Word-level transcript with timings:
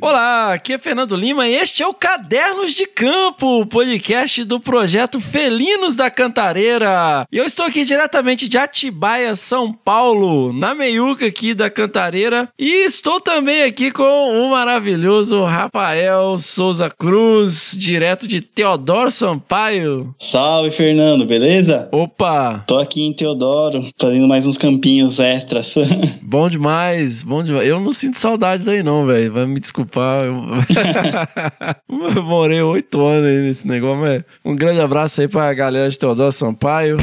Olá, 0.00 0.52
aqui 0.52 0.74
é 0.74 0.78
Fernando 0.78 1.16
Lima 1.16 1.48
e 1.48 1.54
este 1.54 1.82
é 1.82 1.86
o 1.86 1.94
Cadernos 1.94 2.72
de 2.72 2.86
Campo, 2.86 3.60
o 3.60 3.66
podcast 3.66 4.44
do 4.44 4.60
projeto 4.60 5.18
Felinos 5.18 5.96
da 5.96 6.10
Cantareira. 6.10 7.26
E 7.32 7.38
eu 7.38 7.44
estou 7.44 7.64
aqui 7.64 7.84
diretamente 7.84 8.48
de 8.48 8.58
Atibaia, 8.58 9.34
São 9.34 9.72
Paulo, 9.72 10.52
na 10.52 10.74
meiuca 10.74 11.26
aqui 11.26 11.54
da 11.54 11.70
Cantareira. 11.70 12.48
E 12.58 12.84
estou 12.84 13.20
também 13.20 13.62
aqui 13.62 13.90
com 13.90 14.02
o 14.02 14.50
maravilhoso 14.50 15.42
Rafael 15.42 16.36
Souza 16.38 16.90
Cruz, 16.90 17.74
direto 17.78 18.28
de 18.28 18.40
Teodoro 18.40 19.10
Sampaio. 19.10 20.14
Salve, 20.20 20.70
Fernando, 20.70 21.24
beleza? 21.24 21.88
Opa! 21.92 22.62
Tô 22.66 22.78
aqui 22.78 23.02
em 23.02 23.12
Teodoro, 23.12 23.90
fazendo 23.98 24.28
mais 24.28 24.46
uns 24.46 24.58
campinhos 24.58 25.18
extras. 25.18 25.74
bom 26.22 26.48
demais, 26.48 27.22
bom 27.22 27.42
demais. 27.42 27.66
Eu 27.66 27.80
não 27.80 27.92
sinto 27.92 28.18
saudade 28.18 28.64
daí 28.64 28.82
não, 28.82 29.06
velho. 29.06 29.45
Me 29.46 29.60
desculpar. 29.60 30.24
Eu 31.88 32.22
morei 32.22 32.62
oito 32.62 33.04
anos 33.04 33.28
aí 33.28 33.38
nesse 33.38 33.66
negócio, 33.66 34.00
mas 34.00 34.22
um 34.44 34.54
grande 34.54 34.80
abraço 34.80 35.20
aí 35.20 35.28
pra 35.28 35.52
galera 35.54 35.88
de 35.88 35.98
Teodoro 35.98 36.32
Sampaio. 36.32 36.96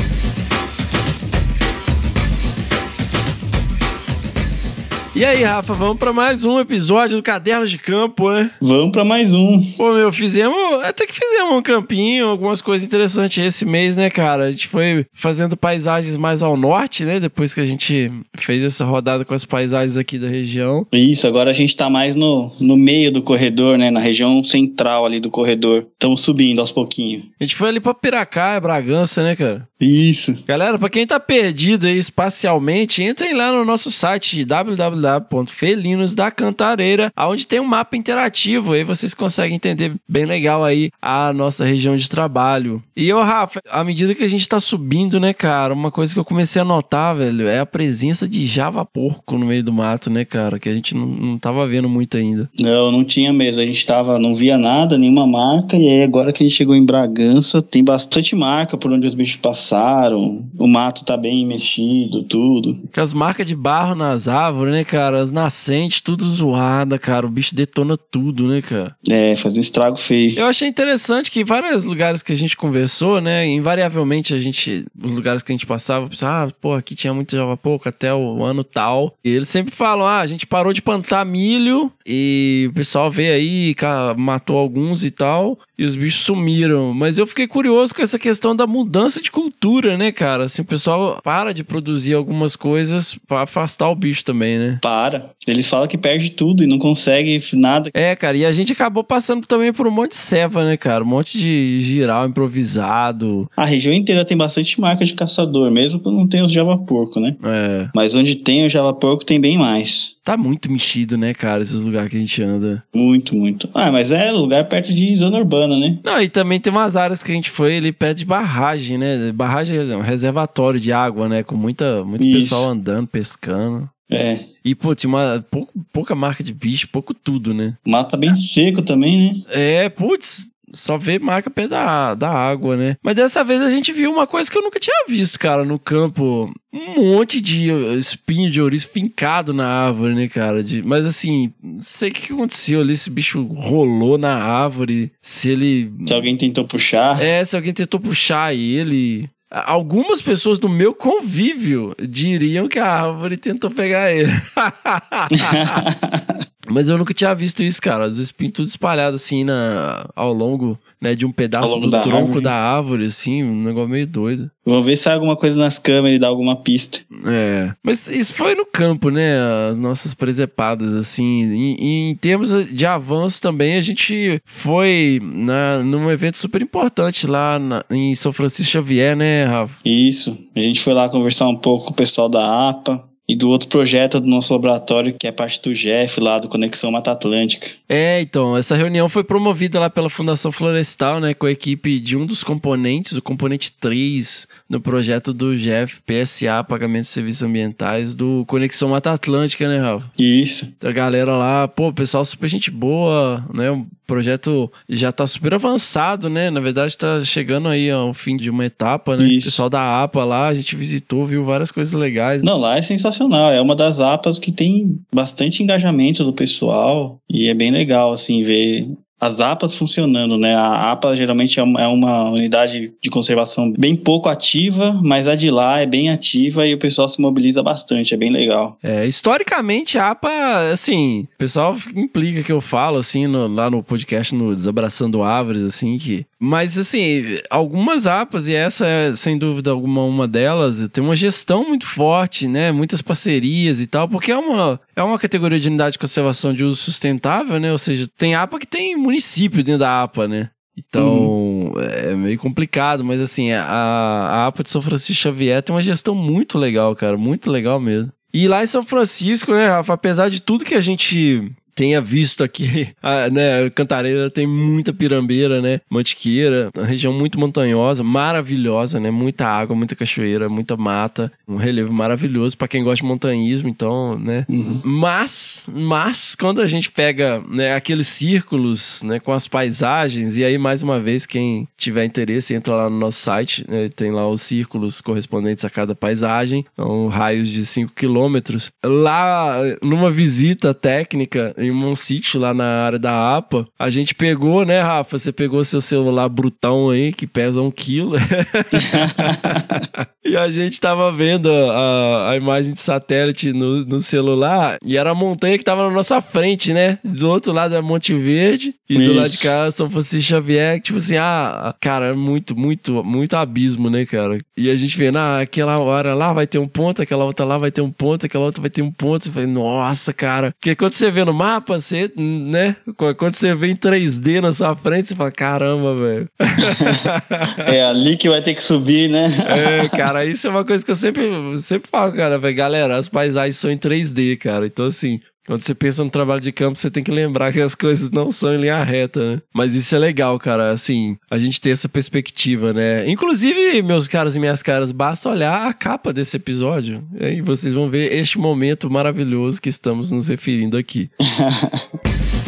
E 5.16 5.24
aí, 5.24 5.44
Rafa, 5.44 5.74
vamos 5.76 6.00
para 6.00 6.12
mais 6.12 6.44
um 6.44 6.60
episódio 6.60 7.18
do 7.18 7.22
Caderno 7.22 7.68
de 7.68 7.78
Campo, 7.78 8.32
né? 8.32 8.50
Vamos 8.60 8.92
para 8.92 9.06
mais 9.06 9.32
um. 9.32 9.62
Pô, 9.78 9.94
meu, 9.94 10.12
fizemos, 10.12 10.84
até 10.84 11.06
que 11.06 11.14
fizemos 11.14 11.56
um 11.56 11.62
campinho, 11.62 12.26
algumas 12.26 12.64
coisas 12.64 12.88
interessantes 12.88 13.38
esse 13.38 13.64
mês, 13.64 13.96
né, 13.96 14.10
cara? 14.10 14.46
A 14.46 14.52
gente 14.52 14.68
foi 14.68 15.06
fazendo 15.14 15.56
paisagens 15.56 16.18
mais 16.18 16.42
ao 16.42 16.58
norte, 16.58 17.04
né? 17.04 17.20
Depois 17.20 17.54
que 17.54 17.62
a 17.62 17.66
gente 17.66 18.12
fez 18.36 18.64
essa 18.64 18.86
rodada 18.86 19.24
com 19.24 19.36
as 19.36 19.46
paisagens 19.46 19.98
aqui 19.98 20.18
da 20.18 20.28
região. 20.28 20.88
Isso, 20.92 21.28
agora 21.28 21.52
a 21.52 21.54
gente 21.54 21.76
tá 21.76 21.92
mais 21.92 22.16
no, 22.16 22.52
no 22.60 22.76
meio 22.76 23.12
do 23.12 23.22
corredor, 23.22 23.78
né? 23.78 23.92
Na 23.92 24.00
região 24.00 24.44
central 24.44 25.06
ali 25.06 25.20
do 25.20 25.30
corredor. 25.30 25.86
Estamos 25.94 26.22
subindo 26.22 26.60
aos 26.60 26.72
pouquinhos. 26.72 27.26
A 27.40 27.44
gente 27.44 27.56
foi 27.56 27.70
ali 27.70 27.80
pra 27.80 27.94
Piracá, 27.94 28.60
Bragança, 28.60 29.22
né, 29.22 29.36
cara? 29.36 29.68
Isso. 29.84 30.38
Galera, 30.48 30.80
pra 30.80 30.90
quem 30.90 31.06
tá 31.06 31.20
perdido 31.20 31.88
aí 31.88 31.98
espacialmente, 31.98 33.04
entrem 33.04 33.34
lá 33.34 33.52
no 33.52 33.66
nosso 33.66 33.92
site 33.92 34.46
www.felinos 34.46 36.16
da 36.16 36.32
Cantareira, 36.32 37.12
onde 37.18 37.48
tem 37.48 37.60
um 37.60 37.66
mapa 37.66 37.98
interativo, 37.98 38.74
aí 38.74 38.84
vocês 38.84 39.14
conseguem 39.14 39.56
entender 39.56 39.94
bem 40.08 40.26
legal 40.26 40.64
aí 40.64 40.90
a 41.02 41.34
nossa 41.34 41.66
região 41.66 41.96
de 41.96 42.10
trabalho. 42.10 42.82
E 42.96 43.10
eu, 43.10 43.22
Rafa, 43.22 43.60
à 43.70 43.84
medida 43.84 44.16
que 44.16 44.24
a 44.24 44.28
gente 44.28 44.48
tá 44.48 44.60
subindo, 44.60 45.20
né, 45.20 45.34
cara, 45.34 45.74
uma 45.74 45.92
coisa 45.92 46.14
que 46.14 46.20
eu 46.20 46.26
comecei 46.26 46.62
a 46.62 46.66
notar, 46.66 47.16
velho, 47.16 47.48
é 47.48 47.60
a 47.60 47.66
presença 47.66 48.28
de 48.28 48.46
java 48.46 48.86
porco 48.86 49.38
no 49.38 49.46
meio 49.46 49.64
do 49.64 49.74
mato, 49.74 50.10
né, 50.10 50.24
cara, 50.24 50.60
que 50.60 50.70
a 50.70 50.74
gente 50.74 50.96
não, 50.96 51.06
não 51.06 51.38
tava 51.38 51.68
vendo 51.68 51.90
muito 51.90 52.18
ainda. 52.18 52.50
Não, 52.60 52.92
não 52.92 53.04
tinha 53.04 53.34
mesmo, 53.34 53.62
a 53.62 53.66
gente 53.66 53.86
tava, 53.86 54.18
não 54.18 54.34
via 54.34 54.58
nada, 54.58 54.98
nenhuma 54.98 55.28
marca, 55.28 55.76
e 55.76 55.88
aí 55.88 56.04
agora 56.04 56.32
que 56.32 56.44
a 56.44 56.48
gente 56.48 56.56
chegou 56.56 56.76
em 56.76 56.86
Bragança, 56.86 57.62
tem 57.62 57.84
bastante 57.84 58.36
marca 58.36 58.78
por 58.78 58.92
onde 58.92 59.08
os 59.08 59.16
bichos 59.16 59.38
passaram 59.38 59.73
passaram, 59.74 60.48
o 60.58 60.68
mato 60.68 61.04
tá 61.04 61.18
bem 61.18 61.46
mexido, 61.46 62.24
tudo. 62.24 62.80
Com 62.94 63.02
as 63.02 63.12
marcas 63.12 63.48
de 63.48 63.56
barro 63.56 63.96
nas 63.96 64.28
árvores, 64.28 64.72
né, 64.72 64.84
cara? 64.84 65.20
As 65.20 65.32
nascentes, 65.32 66.00
tudo 66.00 66.30
zoada, 66.30 67.00
cara. 67.00 67.26
O 67.26 67.30
bicho 67.30 67.56
detona 67.56 67.98
tudo, 67.98 68.48
né, 68.48 68.62
cara? 68.62 68.96
É, 69.10 69.36
faz 69.36 69.58
um 69.58 69.60
estrago 69.60 69.98
feio. 69.98 70.38
Eu 70.38 70.46
achei 70.46 70.68
interessante 70.68 71.32
que 71.32 71.42
em 71.42 71.44
vários 71.44 71.86
lugares 71.86 72.22
que 72.22 72.32
a 72.32 72.36
gente 72.36 72.56
conversou, 72.56 73.20
né, 73.20 73.48
invariavelmente 73.48 74.36
a 74.36 74.40
gente, 74.40 74.86
os 75.02 75.12
lugares 75.12 75.42
que 75.42 75.52
a 75.52 75.56
gente 75.56 75.66
passava, 75.66 76.08
ah, 76.22 76.48
pô, 76.62 76.74
aqui 76.74 76.96
tinha 76.96 77.14
muito 77.14 77.36
java 77.36 77.58
pouco 77.58 77.90
até 77.90 78.14
o 78.14 78.44
ano 78.44 78.64
tal. 78.64 79.16
E 79.24 79.30
eles 79.30 79.50
sempre 79.50 79.74
falam, 79.74 80.06
ah, 80.06 80.20
a 80.20 80.28
gente 80.28 80.46
parou 80.46 80.72
de 80.72 80.82
plantar 80.82 81.26
milho 81.26 81.92
e 82.06 82.68
o 82.70 82.74
pessoal 82.74 83.10
veio 83.10 83.34
aí, 83.34 83.76
matou 84.18 84.58
alguns 84.58 85.04
e 85.04 85.12
tal 85.12 85.58
e 85.78 85.86
os 85.86 85.96
bichos 85.96 86.22
sumiram. 86.22 86.94
Mas 86.94 87.18
eu 87.18 87.26
fiquei 87.26 87.48
curioso 87.48 87.94
com 87.94 88.02
essa 88.02 88.20
questão 88.20 88.56
da 88.56 88.68
mudança 88.68 89.22
de 89.22 89.32
cultura, 89.32 89.98
né, 89.98 90.12
cara? 90.12 90.46
Assim, 90.46 90.62
o 90.62 90.66
pessoal 90.66 91.20
para 91.24 91.54
de 91.54 91.64
produzir 91.64 92.14
algumas 92.14 92.56
coisas 92.56 93.18
para 93.28 93.42
afastar 93.42 93.90
o 93.90 93.96
bicho 93.96 94.24
também, 94.24 94.58
né? 94.58 94.80
Para. 94.82 95.32
Eles 95.48 95.68
falam 95.68 95.88
que 95.88 95.98
perde 95.98 96.30
tudo 96.30 96.64
e 96.64 96.68
não 96.68 96.78
consegue 96.78 97.42
nada. 97.54 97.90
É, 97.94 98.16
cara, 98.16 98.38
e 98.38 98.46
a 98.46 98.52
gente 98.52 98.72
acabou 98.72 99.04
passando 99.04 99.46
também 99.46 99.74
por 99.74 99.88
um 99.88 99.92
monte 99.92 100.12
de 100.12 100.18
ceva, 100.18 100.64
né, 100.64 100.78
cara? 100.78 101.04
Um 101.04 101.08
monte 101.08 101.38
de 101.38 101.82
giral 101.82 102.28
improvisado. 102.28 103.50
A 103.56 103.66
região 103.66 103.94
inteira 103.94 104.24
tem 104.24 104.38
bastante 104.38 104.80
marca 104.80 105.04
de 105.04 105.14
caçador, 105.14 105.72
mesmo 105.72 106.00
que 106.00 106.10
não 106.10 106.28
tenha 106.28 106.46
os 106.46 106.52
java 106.52 106.78
porco, 106.78 107.20
né? 107.20 107.36
É. 107.44 107.90
Mas 107.96 108.14
onde 108.16 108.36
tem 108.36 108.66
o 108.66 108.70
java 108.70 108.94
porco 108.94 109.26
tem 109.26 109.40
bem 109.40 109.58
mais. 109.58 110.14
Tá 110.24 110.38
muito 110.38 110.72
mexido, 110.72 111.18
né, 111.18 111.34
cara, 111.34 111.62
esses 111.62 111.82
lugares 111.82 112.10
que 112.10 112.16
a 112.16 112.20
gente 112.20 112.42
anda. 112.42 112.82
Muito, 112.96 113.36
muito. 113.36 113.70
Ah, 113.74 113.92
mas 113.92 114.10
é 114.10 114.32
lugar 114.32 114.64
perto 114.70 114.94
de 114.94 115.16
zona 115.18 115.38
urbana, 115.38 115.78
né? 115.78 116.00
Não, 116.04 116.22
e 116.22 116.30
também 116.30 116.60
tem 116.62 116.72
umas 116.72 116.96
áreas 116.96 117.22
que 117.22 117.32
a 117.32 117.36
gente 117.36 117.50
foi 117.52 117.76
ali 117.78 117.92
perto 117.92 118.20
de 118.20 118.26
barragem, 118.26 118.98
né? 118.98 119.32
Barragem 119.34 119.78
é 119.78 119.98
um 119.98 120.02
reservatório 120.02 120.80
de 120.80 120.94
água, 120.94 121.28
né? 121.28 121.44
Com 121.44 121.56
muita, 121.56 122.06
muito 122.06 122.26
Isso. 122.26 122.38
pessoal 122.40 122.70
andando, 122.70 123.06
pescando. 123.08 123.90
É. 124.10 124.46
E, 124.64 124.74
pô, 124.76 124.94
tinha 124.96 125.10
uma 125.10 125.44
pou- 125.52 125.68
pouca 125.92 126.16
marca 126.16 126.44
de 126.44 126.54
bicho, 126.54 126.88
pouco 126.90 127.14
tudo, 127.14 127.54
né? 127.54 127.76
O 127.86 127.90
mato 127.90 128.12
tá 128.12 128.18
bem 128.18 128.34
seco 128.36 128.82
também, 128.82 129.18
né? 129.18 129.42
É, 129.50 129.90
putz, 129.90 130.50
só 130.74 130.98
vê 130.98 131.20
marca 131.20 131.50
perto 131.50 131.72
da, 131.72 132.16
da 132.16 132.30
água, 132.30 132.76
né? 132.76 132.98
Mas 133.04 133.16
dessa 133.16 133.44
vez 133.44 133.62
a 133.62 133.70
gente 133.70 133.94
viu 133.94 134.12
uma 134.12 134.28
coisa 134.28 134.50
que 134.50 134.58
eu 134.58 134.62
nunca 134.62 134.80
tinha 134.80 135.06
visto, 135.08 135.40
cara, 135.40 135.64
no 135.64 135.80
campo. 135.80 136.52
Um 136.74 137.14
monte 137.14 137.40
de 137.40 137.70
espinho 137.98 138.50
de 138.50 138.60
ouriço 138.60 138.90
fincado 138.90 139.54
na 139.54 139.68
árvore, 139.68 140.16
né, 140.16 140.28
cara? 140.28 140.64
De, 140.64 140.82
mas 140.82 141.06
assim, 141.06 141.54
não 141.62 141.80
sei 141.80 142.10
o 142.10 142.14
que 142.14 142.22
que 142.28 142.34
aconteceu 142.34 142.82
ali. 142.82 142.94
Esse 142.94 143.12
bicho 143.12 143.44
rolou 143.44 144.18
na 144.18 144.34
árvore. 144.34 145.12
Se 145.22 145.50
ele. 145.50 145.94
Se 146.06 146.14
alguém 146.14 146.36
tentou 146.36 146.66
puxar. 146.66 147.22
É, 147.22 147.46
se 147.46 147.56
alguém 147.56 147.74
tentou 147.74 148.00
puxar 148.00 148.56
ele. 148.56 149.30
Algumas 149.52 150.20
pessoas 150.20 150.58
do 150.58 150.68
meu 150.68 150.96
convívio 150.96 151.96
diriam 152.02 152.68
que 152.68 152.80
a 152.80 152.88
árvore 152.88 153.38
tentou 153.38 153.70
pegar 153.70 154.12
ele. 154.12 154.32
Mas 156.70 156.88
eu 156.90 156.98
nunca 156.98 157.14
tinha 157.14 157.34
visto 157.34 157.62
isso, 157.62 157.82
cara. 157.82 158.08
Os 158.08 158.18
espinhos 158.18 158.54
tudo 158.54 158.68
espalhados 158.68 159.22
assim 159.22 159.44
na, 159.44 160.08
ao 160.16 160.34
longo 160.34 160.78
né, 161.02 161.14
de 161.16 161.26
um 161.26 161.32
pedaço 161.32 161.78
do 161.80 161.90
da 161.90 162.00
tronco 162.00 162.18
árvore. 162.28 162.42
da 162.44 162.54
árvore, 162.54 163.06
assim, 163.08 163.44
um 163.44 163.64
negócio 163.64 163.90
meio 163.90 164.08
doido. 164.08 164.50
Vamos 164.66 164.86
ver 164.86 164.96
se 164.96 165.04
sai 165.04 165.16
alguma 165.16 165.36
coisa 165.36 165.58
nas 165.58 165.78
câmeras 165.78 166.16
e 166.16 166.20
dá 166.20 166.28
alguma 166.30 166.56
pista. 166.56 167.00
É. 167.26 167.74
Mas 167.84 168.08
isso 168.08 168.34
foi 168.34 168.56
no 168.56 168.66
campo, 168.66 169.10
né? 169.10 169.36
As 169.72 169.76
nossas 169.76 170.14
presepadas, 170.14 170.94
assim. 170.94 171.44
E, 171.54 171.76
e 171.80 172.10
em 172.12 172.16
termos 172.16 172.50
de 172.74 172.86
avanço 172.86 173.42
também, 173.42 173.76
a 173.76 173.82
gente 173.82 174.42
foi 174.46 175.20
na, 175.22 175.80
num 175.80 176.10
evento 176.10 176.38
super 176.38 176.62
importante 176.62 177.28
lá 177.28 177.60
na- 177.60 177.84
em 177.92 178.16
São 178.16 178.32
Francisco 178.32 178.72
Xavier, 178.72 179.16
né, 179.18 179.44
Rafa? 179.46 179.76
Isso. 179.84 180.38
A 180.56 180.60
gente 180.62 180.80
foi 180.82 180.94
lá 180.94 181.10
conversar 181.10 181.48
um 181.50 181.56
pouco 181.58 181.88
com 181.88 181.92
o 181.92 181.96
pessoal 181.96 182.30
da 182.30 182.70
APA 182.70 183.04
e 183.28 183.36
do 183.36 183.50
outro 183.50 183.70
projeto 183.70 184.20
do 184.20 184.28
nosso 184.28 184.54
laboratório, 184.54 185.14
que 185.14 185.28
é 185.28 185.32
parte 185.32 185.62
do 185.62 185.74
Jeff 185.74 186.20
lá 186.20 186.40
do 186.40 186.50
Conexão 186.50 186.92
Mata 186.92 187.12
Atlântica. 187.12 187.72
É, 187.88 188.20
então, 188.22 188.58
essa 188.58 188.76
reunião 188.76 189.08
foi 189.08 189.24
promovida 189.24 189.80
lá 189.80 189.90
pela 189.90 190.10
Fundação 190.10 190.52
Florestal, 190.52 191.20
né, 191.20 191.34
com 191.34 191.46
a 191.46 191.52
equipe 191.52 192.00
de 192.00 192.18
um 192.18 192.26
dos 192.26 192.44
componentes, 192.44 193.16
o 193.16 193.22
componente 193.22 193.72
3, 193.72 194.48
no 194.74 194.82
projeto 194.82 195.32
do 195.32 195.56
GEF, 195.56 196.02
PSA, 196.02 196.64
Pagamento 196.64 197.04
de 197.04 197.10
Serviços 197.10 197.44
Ambientais, 197.44 198.16
do 198.16 198.44
Conexão 198.48 198.90
Mata 198.90 199.12
Atlântica, 199.12 199.68
né, 199.68 199.78
Rafa? 199.78 200.12
Isso. 200.18 200.68
A 200.84 200.92
galera 200.92 201.38
lá, 201.38 201.68
pô, 201.68 201.94
pessoal 201.94 202.26
super 202.26 202.50
gente 202.50 202.72
boa, 202.72 203.46
né, 203.54 203.70
o 203.70 203.86
projeto 204.08 204.72
já 204.90 205.12
tá 205.12 205.28
super 205.28 205.54
avançado, 205.54 206.28
né, 206.28 206.50
na 206.50 206.60
verdade 206.60 206.98
tá 206.98 207.22
chegando 207.24 207.68
aí 207.68 207.90
ao 207.92 208.14
fim 208.16 208.36
de 208.36 208.50
uma 208.50 208.66
etapa, 208.66 209.16
né, 209.16 209.26
o 209.26 209.28
Isso. 209.28 209.46
pessoal 209.46 209.70
da 209.70 210.02
APA 210.02 210.26
lá, 210.26 210.48
a 210.48 210.54
gente 210.56 210.76
visitou, 210.76 211.24
viu 211.24 211.44
várias 211.44 211.72
coisas 211.72 211.94
legais. 211.94 212.42
Não, 212.42 212.58
lá 212.58 212.78
é 212.78 212.82
sensacional. 212.82 213.54
É 213.54 213.62
uma 213.62 213.76
das 213.76 214.00
APAs 214.00 214.40
que 214.40 214.52
tem 214.52 215.00
bastante 215.14 215.62
engajamento 215.62 216.24
do 216.24 216.34
pessoal 216.34 217.20
e 217.30 217.48
é 217.48 217.54
bem 217.54 217.70
legal, 217.70 218.12
assim, 218.12 218.44
ver 218.44 218.88
as 219.28 219.40
APAs 219.40 219.78
funcionando, 219.78 220.38
né? 220.38 220.56
A 220.56 220.92
APA 220.92 221.16
geralmente 221.16 221.60
é 221.60 221.64
uma, 221.64 221.82
é 221.82 221.88
uma 221.88 222.30
unidade 222.30 222.92
de 223.02 223.10
conservação 223.10 223.72
bem 223.72 223.96
pouco 223.96 224.30
ativa, 224.30 225.00
mas 225.04 225.28
a 225.28 225.36
de 225.36 225.50
lá 225.50 225.80
é 225.80 225.86
bem 225.86 226.10
ativa 226.10 226.66
e 226.68 226.74
o 226.74 226.78
pessoal 226.78 227.08
se 227.10 227.22
mobiliza 227.22 227.62
bastante, 227.64 228.14
é 228.14 228.18
bem 228.18 228.30
legal. 228.32 228.78
É, 228.84 229.06
historicamente, 229.06 229.98
a 229.98 230.12
APA, 230.12 230.30
assim, 230.72 231.28
o 231.36 231.38
pessoal 231.38 231.76
implica 231.96 232.44
que 232.44 232.52
eu 232.52 232.62
falo, 232.62 232.98
assim, 232.98 233.28
no- 233.28 233.48
lá 233.48 233.70
no 233.70 233.82
podcast, 233.84 234.34
no 234.36 234.54
Desabraçando 234.56 235.24
Árvores, 235.24 235.64
assim, 235.64 235.98
que... 235.98 236.26
Mas, 236.46 236.78
assim, 236.78 237.38
algumas 237.50 238.06
APAs, 238.06 238.50
e 238.50 238.54
essa 238.54 238.86
é, 238.86 239.16
sem 239.16 239.38
dúvida 239.38 239.72
alguma, 239.72 240.04
uma 240.04 240.28
delas, 240.28 240.90
tem 240.90 241.02
uma 241.02 241.16
gestão 241.16 241.66
muito 241.66 241.88
forte, 241.88 242.50
né? 242.50 242.70
Muitas 242.70 243.02
parcerias 243.02 243.80
e 243.80 243.88
tal, 243.88 244.10
porque 244.10 244.30
é 244.30 244.38
uma, 244.38 244.78
é 244.94 245.02
uma 245.02 245.18
categoria 245.18 245.58
de 245.58 245.70
unidade 245.70 245.94
de 245.94 246.00
conservação 246.00 246.54
de 246.54 246.66
uso 246.66 246.82
sustentável, 246.82 247.62
né? 247.62 247.72
Ou 247.72 247.78
seja, 247.78 248.10
tem 248.18 248.36
APA 248.36 248.60
que 248.60 248.68
tem 248.68 248.94
município 248.98 249.64
dentro 249.64 249.80
da 249.80 250.04
APA, 250.04 250.28
né? 250.28 250.50
Então, 250.78 251.72
é 251.78 252.14
meio 252.14 252.38
complicado, 252.38 253.06
mas 253.06 253.22
assim, 253.22 253.54
a, 253.54 253.64
a 253.64 254.48
APA 254.48 254.64
de 254.64 254.70
São 254.70 254.82
Francisco 254.82 255.24
Xavier 255.24 255.64
tem 255.64 255.74
uma 255.74 255.82
gestão 255.82 256.14
muito 256.14 256.58
legal, 256.58 256.94
cara, 256.94 257.16
muito 257.16 257.50
legal 257.50 257.80
mesmo. 257.80 258.12
E 258.34 258.50
lá 258.50 258.62
em 258.62 258.68
São 258.68 258.84
Francisco, 258.84 259.54
né, 259.54 259.68
Rafa, 259.68 259.94
apesar 259.94 260.30
de 260.30 260.42
tudo 260.42 260.66
que 260.66 260.76
a 260.76 260.82
gente 260.82 261.54
tenha 261.76 262.00
visto 262.02 262.44
aqui, 262.44 262.90
a, 263.02 263.30
né, 263.32 263.70
Cantareira 263.72 264.30
tem 264.30 264.46
muita 264.48 264.94
pirambeira, 264.94 265.62
né, 265.62 265.80
mantiqueira, 265.90 266.70
uma 266.76 266.86
região 266.86 267.14
muito 267.14 267.40
montanhosa, 267.40 268.04
maravilhosa, 268.04 269.00
né, 269.00 269.12
muita 269.12 269.46
água, 269.48 269.76
muita 269.76 269.96
cachoeira, 269.96 270.50
muita 270.50 270.76
mata, 270.78 271.32
um 271.48 271.56
relevo 271.56 271.94
maravilhoso 271.94 272.58
para 272.58 272.68
quem 272.68 272.84
gosta 272.84 273.04
de 273.04 273.08
montanhismo, 273.08 273.68
então, 273.70 274.18
né, 274.18 274.46
Uhum. 274.50 274.82
mas, 274.84 275.70
mas 275.74 276.36
quando 276.36 276.62
a 276.62 276.68
gente 276.68 276.92
pega, 276.92 277.42
né, 277.50 277.74
aqueles 277.74 278.08
círculos, 278.08 279.02
né, 279.04 279.20
com 279.20 279.32
as 279.32 279.48
paisagens, 279.48 280.38
e 280.38 280.44
aí 280.44 280.58
mais 280.58 280.82
uma 280.82 281.00
vez 281.00 281.26
quem 281.26 281.68
tiver 281.78 282.06
interesse 282.06 282.54
entra 282.54 282.76
lá 282.76 282.90
no 282.90 282.98
nosso 283.00 283.20
site, 283.20 283.66
né, 283.70 283.90
tem 283.90 284.12
lá 284.12 284.28
os 284.28 284.42
círculos 284.42 285.02
correspondentes 285.02 285.64
a 285.66 285.70
cada 285.70 285.96
paisagem, 285.96 286.66
são 286.76 287.08
raios 287.08 287.50
de 287.50 287.66
5 287.66 287.94
quilômetros. 287.94 288.72
Lá, 288.84 289.56
numa 289.82 290.12
visita 290.12 290.74
técnica 290.74 291.54
em 291.64 291.72
um 291.72 291.96
sítio 291.96 292.40
lá 292.40 292.54
na 292.54 292.86
área 292.86 293.00
da 293.00 293.38
APA, 293.38 293.68
a 293.78 293.90
gente 293.90 294.16
pegou, 294.16 294.66
né, 294.66 294.82
Rafa? 294.82 295.18
Você 295.18 295.32
pegou 295.32 295.64
seu 295.64 295.82
celular 295.82 296.30
brutão 296.30 296.90
aí, 296.90 297.12
que 297.12 297.28
pesa 297.28 297.62
um 297.62 297.72
quilo. 297.72 298.16
e 300.26 300.36
a 300.36 300.50
gente 300.50 300.80
tava 300.80 301.12
vendo 301.12 301.52
a, 301.52 302.32
a 302.32 302.38
imagem 302.38 302.74
de 302.74 302.80
satélite 302.80 303.54
no, 303.54 303.86
no 303.86 304.02
celular 304.02 304.78
e 304.84 304.98
era 304.98 305.12
a 305.12 305.16
montanha 305.16 305.58
que 305.58 305.64
tava 305.64 305.88
na 305.88 305.92
nossa 305.92 306.22
frente, 306.22 306.74
né? 306.74 307.00
Do 307.04 307.30
outro 307.30 307.52
lado 307.52 307.76
é 307.76 307.82
Monte 307.82 308.14
Verde 308.14 308.74
e 308.90 308.96
do 308.96 309.04
Isso. 309.04 309.14
lado 309.14 309.30
de 309.30 309.38
cá 309.38 309.72
São 309.72 309.90
Francisco 309.90 310.30
Xavier. 310.30 310.82
Tipo 310.82 311.00
assim, 311.00 311.18
ah, 311.18 311.74
cara, 311.80 312.08
é 312.08 312.14
muito, 312.14 312.56
muito, 312.56 313.04
muito 313.04 313.36
abismo, 313.36 313.90
né, 313.90 314.06
cara? 314.06 314.40
E 314.58 314.70
a 314.70 314.76
gente 314.76 314.98
vendo, 314.98 315.18
ah, 315.18 315.42
aquela 315.42 315.78
hora 315.80 316.14
lá 316.14 316.34
vai 316.34 316.48
ter 316.48 316.60
um 316.60 316.68
ponto, 316.68 317.02
aquela 317.02 317.26
outra 317.26 317.46
lá 317.46 317.58
vai 317.58 317.72
ter 317.72 317.82
um 317.82 317.92
ponto, 317.92 318.26
aquela 318.26 318.46
outra 318.46 318.62
vai 318.62 318.70
ter 318.70 318.82
um 318.82 318.92
ponto. 318.92 319.26
Você 319.26 319.32
fala, 319.32 319.48
nossa, 319.48 320.14
cara. 320.14 320.52
Porque 320.52 320.76
quando 320.76 320.94
você 320.94 321.10
vê 321.10 321.24
no 321.24 321.34
mapa, 321.54 321.80
você, 321.80 322.12
né? 322.18 322.76
Quando 323.18 323.36
você 323.36 323.54
vê 323.54 323.68
em 323.68 323.76
3D 323.76 324.42
na 324.42 324.54
sua 324.54 324.76
frente, 324.76 325.08
você 325.08 325.16
fala, 325.16 325.32
caramba, 325.32 325.96
velho. 325.96 326.30
É 327.68 327.84
ali 327.84 328.18
que 328.18 328.30
vai 328.30 328.42
ter 328.42 328.54
que 328.54 328.64
subir, 328.64 329.10
né? 329.10 329.28
É, 329.48 329.90
cara, 329.90 330.26
isso 330.26 330.48
é 330.48 330.50
uma 330.50 330.66
coisa 330.66 330.84
que 330.84 330.92
eu 330.92 330.96
sempre, 330.96 331.24
sempre 331.60 331.90
falo, 331.90 332.14
cara, 332.14 332.38
velho. 332.38 332.56
Galera, 332.56 332.98
as 332.98 333.08
paisagens 333.08 333.58
são 333.58 333.72
em 333.72 333.78
3D, 333.78 334.38
cara. 334.38 334.66
Então, 334.66 334.86
assim, 334.86 335.20
quando 335.46 335.62
você 335.62 335.76
pensa 335.76 336.04
no 336.04 336.10
trabalho 336.10 336.40
de 336.42 336.52
campo, 336.52 336.78
você 336.78 336.90
tem 336.90 337.04
que 337.04 337.12
lembrar 337.12 337.52
que 337.52 337.60
as 337.60 337.76
coisas 337.76 338.10
não 338.10 338.32
são 338.32 338.54
em 338.54 338.62
linha 338.62 338.84
reta, 338.84 339.32
né? 339.36 339.42
Mas 339.54 339.76
isso 339.76 339.94
é 339.96 340.00
legal, 340.00 340.40
cara. 340.40 340.72
Assim, 340.72 341.18
a 341.30 341.38
gente 341.38 341.60
ter 341.60 341.72
essa 341.72 341.90
perspectiva, 341.90 342.72
né? 342.74 343.10
Inclusive, 343.10 343.82
meus 343.82 344.08
caros 344.08 344.36
e 344.36 344.40
minhas 344.40 344.64
caras, 344.64 344.92
basta 344.92 345.30
olhar 345.30 345.68
a 345.68 345.74
capa 345.74 346.14
desse 346.14 346.38
episódio. 346.38 347.04
E 347.20 347.26
aí 347.26 347.42
vocês 347.42 347.74
vão 347.74 347.90
ver 347.90 348.14
este 348.14 348.38
momento 348.38 348.90
maravilhoso 348.90 349.62
que 349.62 349.70
estamos 349.70 350.12
nos 350.12 350.28
referindo 350.28 350.78
aqui. 350.78 351.10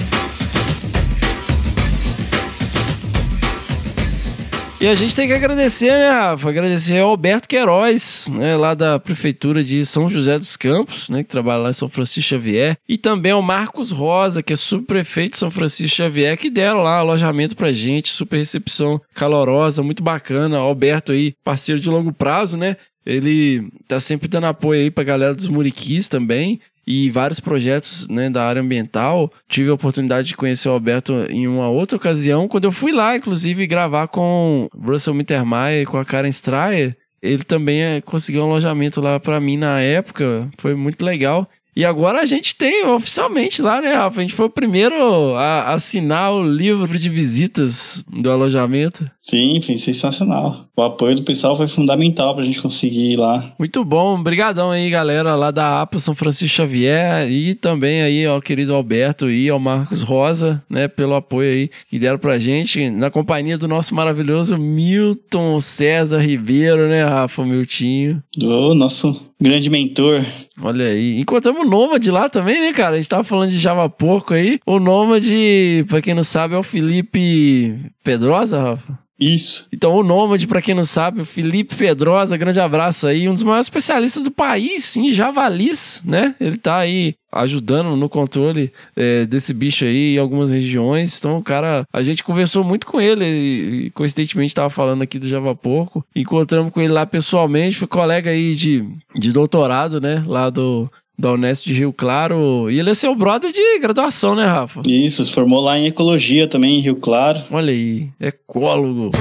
E 4.86 4.88
a 4.88 4.94
gente 4.94 5.16
tem 5.16 5.26
que 5.26 5.34
agradecer, 5.34 5.98
né, 5.98 6.12
Rafa? 6.12 6.48
Agradecer 6.48 7.00
ao 7.00 7.10
Alberto 7.10 7.48
Queiroz, 7.48 8.30
né, 8.32 8.56
lá 8.56 8.76
da 8.76 9.00
Prefeitura 9.00 9.64
de 9.64 9.84
São 9.84 10.08
José 10.08 10.38
dos 10.38 10.56
Campos, 10.56 11.10
né, 11.10 11.24
que 11.24 11.30
trabalha 11.30 11.64
lá 11.64 11.70
em 11.72 11.74
São 11.74 11.90
Francisco 11.90 12.30
Xavier. 12.30 12.78
E 12.88 12.96
também 12.96 13.32
ao 13.32 13.42
Marcos 13.42 13.90
Rosa, 13.90 14.44
que 14.44 14.54
é 14.54 14.56
subprefeito 14.56 15.32
de 15.32 15.38
São 15.40 15.50
Francisco 15.50 15.98
Xavier, 15.98 16.38
que 16.38 16.52
deram 16.52 16.84
lá 16.84 17.00
alojamento 17.00 17.56
pra 17.56 17.72
gente, 17.72 18.10
super 18.10 18.38
recepção 18.38 19.02
calorosa, 19.16 19.82
muito 19.82 20.04
bacana. 20.04 20.60
Alberto 20.60 21.14
aí, 21.14 21.34
parceiro 21.44 21.82
de 21.82 21.90
longo 21.90 22.14
prazo, 22.14 22.56
né? 22.56 22.78
Ele 23.04 23.68
tá 23.88 24.00
sempre 24.00 24.28
dando 24.28 24.46
apoio 24.46 24.82
aí 24.82 24.92
pra 24.92 25.04
galera 25.04 25.34
dos 25.34 25.48
Muriquis 25.48 26.08
também 26.08 26.62
e 26.88 27.10
vários 27.10 27.40
projetos 27.40 28.08
né, 28.08 28.30
da 28.30 28.44
área 28.44 28.62
ambiental. 28.62 29.32
Tive 29.48 29.70
a 29.70 29.74
oportunidade 29.74 30.28
de 30.28 30.38
conhecer 30.38 30.70
o 30.70 30.74
Alberto 30.74 31.14
em 31.30 31.48
uma 31.48 31.70
outra 31.70 31.98
ocasião, 31.98 32.48
quando 32.48 32.66
eu 32.66 32.72
fui 32.72 32.92
lá, 32.92 33.16
inclusive, 33.16 33.66
gravar 33.68 34.08
com 34.08 34.68
Russell 34.74 35.14
Mittermeier 35.14 35.84
e 35.84 35.86
com 35.86 35.98
a 35.98 36.06
Karen 36.06 36.30
Strayer. 36.30 36.96
Ele 37.22 37.44
também 37.44 37.82
eh, 37.82 38.02
conseguiu 38.02 38.44
um 38.44 38.52
alojamento 38.52 39.02
lá 39.02 39.20
pra 39.20 39.40
mim 39.40 39.58
na 39.58 39.82
época, 39.82 40.50
foi 40.58 40.76
muito 40.76 41.04
legal. 41.04 41.50
E 41.76 41.84
agora 41.84 42.22
a 42.22 42.26
gente 42.26 42.56
tem 42.56 42.86
oficialmente 42.86 43.62
lá, 43.62 43.82
né, 43.82 43.94
Rafa? 43.94 44.20
A 44.20 44.22
gente 44.22 44.34
foi 44.34 44.46
o 44.46 44.50
primeiro 44.50 45.36
a 45.36 45.74
assinar 45.74 46.32
o 46.32 46.42
livro 46.42 46.98
de 46.98 47.10
visitas 47.10 48.06
do 48.08 48.32
alojamento. 48.32 49.10
Sim, 49.28 49.60
foi 49.60 49.76
sensacional. 49.78 50.68
O 50.78 50.84
apoio 50.84 51.16
do 51.16 51.24
pessoal 51.24 51.58
foi 51.58 51.68
fundamental 51.68 52.36
pra 52.36 52.44
gente 52.44 52.62
conseguir 52.62 53.14
ir 53.14 53.16
lá. 53.16 53.54
Muito 53.58 53.84
bom, 53.84 54.20
obrigadão 54.20 54.70
aí, 54.70 54.88
galera, 54.88 55.36
lá 55.36 55.50
da 55.50 55.82
APA 55.82 55.98
São 55.98 56.14
Francisco 56.14 56.56
Xavier 56.56 57.28
e 57.28 57.56
também 57.56 58.04
aí 58.04 58.24
ao 58.24 58.40
querido 58.40 58.76
Alberto 58.76 59.28
e 59.30 59.50
ao 59.50 59.60
Marcos 59.60 60.04
Rosa, 60.04 60.64
né, 60.70 60.88
pelo 60.88 61.16
apoio 61.16 61.52
aí 61.52 61.70
que 61.90 61.98
deram 61.98 62.20
pra 62.20 62.38
gente, 62.38 62.90
na 62.92 63.10
companhia 63.10 63.58
do 63.58 63.68
nosso 63.68 63.96
maravilhoso 63.96 64.58
Milton 64.60 65.60
César 65.60 66.20
Ribeiro, 66.20 66.88
né, 66.88 67.04
Rafa, 67.04 67.44
Miltinho. 67.44 68.22
Do 68.38 68.76
nosso 68.76 69.20
grande 69.42 69.72
mentor. 69.72 70.24
Olha 70.62 70.86
aí. 70.86 71.20
Encontramos 71.20 71.66
o 71.66 71.70
Nômade 71.70 72.12
lá 72.12 72.30
também, 72.30 72.60
né, 72.62 72.74
cara? 72.74 72.94
A 72.94 72.98
gente 72.98 73.10
tava 73.10 73.24
falando 73.24 73.50
de 73.50 73.60
Java 73.60 73.90
Porco 73.90 74.36
aí. 74.36 74.60
O 74.66 74.80
Nômade, 74.80 75.84
pra 75.88 76.02
quem 76.02 76.14
não 76.14 76.24
sabe, 76.24 76.54
é 76.54 76.58
o 76.58 76.64
Felipe 76.64 77.76
Pedrosa, 78.04 78.62
Rafa? 78.62 79.06
Isso. 79.20 79.68
Então, 79.72 79.96
o 79.96 80.04
Nômade, 80.04 80.46
pra 80.48 80.62
quem 80.62 80.76
não 80.76 80.84
sabe, 80.84 81.22
o 81.22 81.26
Felipe 81.26 81.76
Pedrosa, 81.76 82.36
grande 82.36 82.60
abraço 82.60 83.08
aí, 83.08 83.30
um 83.30 83.34
dos 83.34 83.44
maiores 83.44 83.68
especialistas 83.68 84.22
do 84.22 84.32
país 84.32 84.96
em 84.98 85.12
javalis, 85.14 86.02
né? 86.06 86.36
Ele 86.40 86.58
tá 86.58 86.78
aí 86.78 87.16
ajudando 87.32 87.96
no 87.96 88.08
controle 88.08 88.72
é, 88.96 89.26
desse 89.26 89.54
bicho 89.54 89.86
aí 89.86 90.16
em 90.16 90.20
algumas 90.20 90.52
regiões. 90.52 91.18
Então, 91.18 91.42
cara, 91.42 91.86
a 91.92 92.02
gente 92.02 92.24
conversou 92.24 92.64
muito 92.64 92.86
com 92.88 93.00
ele 93.00 93.26
e, 93.26 93.92
coincidentemente, 93.92 94.56
tava 94.56 94.70
falando 94.70 95.02
aqui 95.02 95.20
do 95.20 95.28
Java 95.28 95.56
Porco. 95.56 96.06
Encontramos 96.16 96.72
com 96.72 96.82
ele 96.82 96.94
lá 96.94 97.06
pessoalmente, 97.06 97.78
foi 97.78 97.88
colega 97.88 98.30
aí 98.30 98.56
de, 98.56 98.86
de 99.16 99.32
doutorado, 99.32 100.00
né? 100.00 100.24
Lá 100.26 100.50
do, 100.50 100.90
da 101.18 101.34
Unesp 101.34 101.66
de 101.66 101.74
Rio 101.74 101.94
Claro. 101.94 102.70
E 102.70 102.80
ele 102.80 102.90
é 102.90 102.94
seu 102.94 103.16
brother 103.16 103.52
de 103.52 103.80
graduação, 103.80 104.36
né, 104.36 104.46
Rafa? 104.46 104.82
Isso, 104.88 105.24
se 105.24 105.32
formou 105.32 105.62
lá 105.62 105.78
em 105.78 105.88
ecologia 105.88 106.48
também, 106.48 106.78
em 106.78 106.82
Rio 106.82 106.96
Claro. 106.96 107.42
Olha 107.52 107.72
aí, 107.72 108.10
ecólogo. 108.20 109.12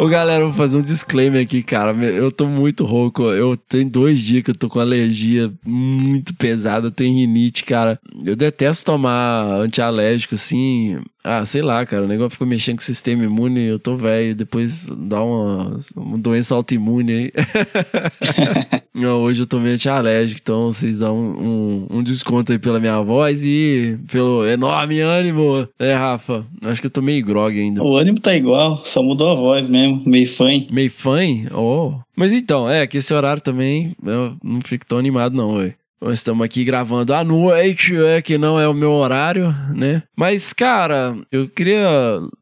Ô 0.00 0.08
galera, 0.08 0.44
vou 0.44 0.54
fazer 0.54 0.78
um 0.78 0.82
disclaimer 0.82 1.42
aqui, 1.42 1.62
cara. 1.62 1.92
Eu 1.92 2.32
tô 2.32 2.46
muito 2.46 2.86
rouco. 2.86 3.22
Eu 3.24 3.54
tenho 3.54 3.90
dois 3.90 4.18
dias 4.18 4.42
que 4.42 4.50
eu 4.50 4.54
tô 4.54 4.66
com 4.66 4.80
alergia 4.80 5.52
muito 5.62 6.34
pesada. 6.36 6.86
Eu 6.86 6.90
tenho 6.90 7.16
rinite, 7.16 7.66
cara. 7.66 8.00
Eu 8.24 8.34
detesto 8.34 8.86
tomar 8.86 9.44
antialérgico, 9.60 10.36
assim. 10.36 11.02
Ah, 11.22 11.44
sei 11.44 11.62
lá, 11.62 11.84
cara. 11.84 12.04
O 12.04 12.08
negócio 12.08 12.32
fica 12.32 12.46
mexendo 12.46 12.76
com 12.76 12.82
o 12.82 12.84
sistema 12.84 13.24
imune. 13.24 13.66
Eu 13.66 13.78
tô 13.78 13.96
velho. 13.96 14.34
Depois 14.34 14.86
dá 14.86 15.22
uma, 15.22 15.76
uma 15.96 16.16
doença 16.16 16.54
autoimune 16.54 17.12
aí. 17.12 17.32
Não, 18.94 19.20
hoje 19.22 19.42
eu 19.42 19.46
tô 19.46 19.58
meio 19.58 19.76
antialérgico, 19.76 20.40
então 20.42 20.72
vocês 20.72 20.98
dão 20.98 21.16
um, 21.16 21.86
um, 21.90 21.98
um 21.98 22.02
desconto 22.02 22.52
aí 22.52 22.58
pela 22.58 22.80
minha 22.80 23.00
voz 23.00 23.42
e 23.44 23.98
pelo 24.10 24.46
enorme 24.46 25.00
ânimo. 25.00 25.66
É, 25.78 25.94
Rafa? 25.94 26.44
Acho 26.62 26.80
que 26.80 26.88
eu 26.88 26.90
tô 26.90 27.00
meio 27.00 27.24
grog 27.24 27.58
ainda. 27.58 27.82
O 27.82 27.96
ânimo 27.96 28.20
tá 28.20 28.34
igual, 28.36 28.82
só 28.84 29.02
mudou 29.02 29.28
a 29.28 29.34
voz 29.34 29.68
mesmo, 29.68 30.02
meio 30.04 30.28
fã. 30.28 30.50
Meio 30.70 30.90
fã? 30.90 31.20
Oh. 31.54 31.94
Mas 32.16 32.32
então, 32.32 32.68
é, 32.68 32.86
que 32.86 32.98
esse 32.98 33.14
horário 33.14 33.40
também 33.40 33.94
eu 34.04 34.36
não 34.42 34.60
fico 34.60 34.84
tão 34.84 34.98
animado, 34.98 35.34
não, 35.36 35.56
velho. 35.56 35.74
Nós 36.00 36.14
estamos 36.14 36.42
aqui 36.42 36.64
gravando 36.64 37.12
à 37.12 37.22
noite, 37.22 37.94
é 37.94 38.22
que 38.22 38.38
não 38.38 38.58
é 38.58 38.66
o 38.66 38.72
meu 38.72 38.92
horário, 38.92 39.54
né? 39.74 40.02
Mas, 40.16 40.54
cara, 40.54 41.14
eu 41.30 41.46
queria 41.46 41.86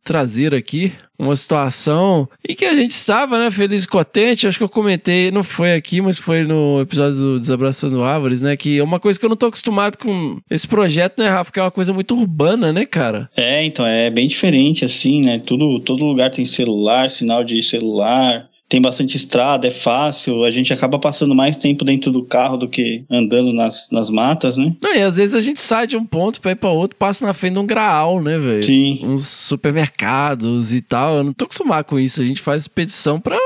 trazer 0.04 0.54
aqui 0.54 0.92
uma 1.18 1.34
situação 1.34 2.28
em 2.48 2.54
que 2.54 2.64
a 2.64 2.72
gente 2.72 2.92
estava, 2.92 3.36
né, 3.36 3.50
feliz 3.50 3.82
e 3.82 3.88
contente. 3.88 4.46
Acho 4.46 4.58
que 4.58 4.62
eu 4.62 4.68
comentei, 4.68 5.32
não 5.32 5.42
foi 5.42 5.74
aqui, 5.74 6.00
mas 6.00 6.18
foi 6.18 6.44
no 6.44 6.80
episódio 6.80 7.16
do 7.16 7.40
Desabraçando 7.40 8.04
Árvores, 8.04 8.40
né? 8.40 8.56
Que 8.56 8.78
é 8.78 8.84
uma 8.84 9.00
coisa 9.00 9.18
que 9.18 9.26
eu 9.26 9.30
não 9.30 9.36
tô 9.36 9.46
acostumado 9.46 9.98
com 9.98 10.38
esse 10.48 10.68
projeto, 10.68 11.18
né, 11.18 11.28
Rafa? 11.28 11.50
Que 11.50 11.58
é 11.58 11.62
uma 11.62 11.72
coisa 11.72 11.92
muito 11.92 12.14
urbana, 12.14 12.72
né, 12.72 12.86
cara? 12.86 13.28
É, 13.36 13.64
então, 13.64 13.84
é 13.84 14.08
bem 14.08 14.28
diferente, 14.28 14.84
assim, 14.84 15.20
né? 15.20 15.40
Tudo, 15.40 15.80
todo 15.80 16.04
lugar 16.04 16.30
tem 16.30 16.44
celular, 16.44 17.10
sinal 17.10 17.42
de 17.42 17.60
celular. 17.60 18.48
Tem 18.68 18.80
bastante 18.80 19.16
estrada, 19.16 19.66
é 19.66 19.70
fácil, 19.70 20.44
a 20.44 20.50
gente 20.50 20.72
acaba 20.72 20.98
passando 20.98 21.34
mais 21.34 21.56
tempo 21.56 21.84
dentro 21.84 22.12
do 22.12 22.22
carro 22.22 22.56
do 22.58 22.68
que 22.68 23.04
andando 23.10 23.52
nas, 23.52 23.88
nas 23.90 24.10
matas, 24.10 24.56
né? 24.56 24.76
Não, 24.82 24.94
e 24.94 25.00
às 25.00 25.16
vezes 25.16 25.34
a 25.34 25.40
gente 25.40 25.60
sai 25.60 25.86
de 25.86 25.96
um 25.96 26.04
ponto 26.04 26.40
pra 26.40 26.52
ir 26.52 26.56
pra 26.56 26.68
outro, 26.68 26.96
passa 26.96 27.26
na 27.26 27.32
frente 27.32 27.54
de 27.54 27.58
um 27.60 27.66
graal, 27.66 28.22
né, 28.22 28.38
velho? 28.38 28.62
Sim. 28.62 29.00
Uns 29.02 29.26
supermercados 29.26 30.72
e 30.72 30.80
tal. 30.80 31.16
Eu 31.16 31.24
não 31.24 31.32
tô 31.32 31.46
acostumado 31.46 31.84
com 31.84 31.98
isso. 31.98 32.20
A 32.20 32.24
gente 32.24 32.40
faz 32.40 32.62
expedição 32.62 33.18
pra. 33.20 33.38